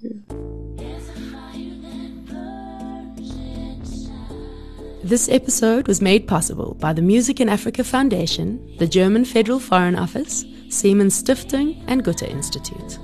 [5.03, 9.95] This episode was made possible by the Music in Africa Foundation, the German Federal Foreign
[9.95, 12.99] Office, Siemens Stiftung, and Goethe Institute.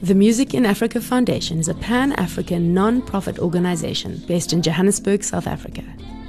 [0.00, 5.24] The Music in Africa Foundation is a pan African non profit organization based in Johannesburg,
[5.24, 5.82] South Africa,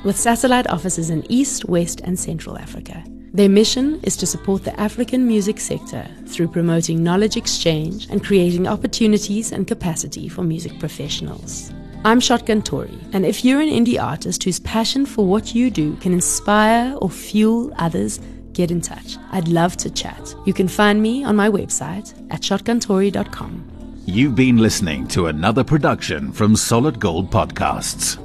[0.03, 3.03] with satellite offices in East, West, and Central Africa.
[3.31, 8.67] Their mission is to support the African music sector through promoting knowledge exchange and creating
[8.67, 11.71] opportunities and capacity for music professionals.
[12.05, 15.97] I'm Shotgun Tori, and if you're an indie artist whose passion for what you do
[15.97, 18.21] can inspire or fuel others,
[18.53, 19.17] get in touch.
[19.33, 20.33] I'd love to chat.
[20.45, 24.01] You can find me on my website at shotgunstory.com.
[24.05, 28.17] You've been listening to another production from Solid Gold Podcasts.